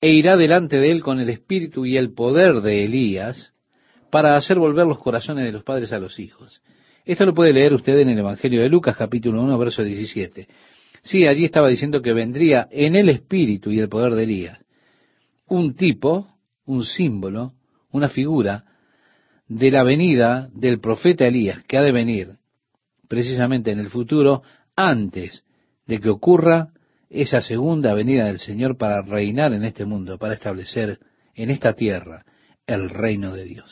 [0.00, 3.54] e irá delante de él con el espíritu y el poder de Elías
[4.10, 6.62] para hacer volver los corazones de los padres a los hijos.
[7.04, 10.46] Esto lo puede leer usted en el Evangelio de Lucas capítulo 1, verso 17.
[11.02, 14.58] Sí, allí estaba diciendo que vendría en el espíritu y el poder de Elías.
[15.48, 16.28] Un tipo,
[16.66, 17.54] un símbolo,
[17.90, 18.64] una figura
[19.48, 22.36] de la venida del profeta Elías, que ha de venir
[23.08, 24.42] precisamente en el futuro,
[24.74, 25.44] antes
[25.86, 26.68] de que ocurra
[27.08, 30.98] esa segunda venida del Señor para reinar en este mundo, para establecer
[31.34, 32.24] en esta tierra
[32.66, 33.70] el reino de Dios.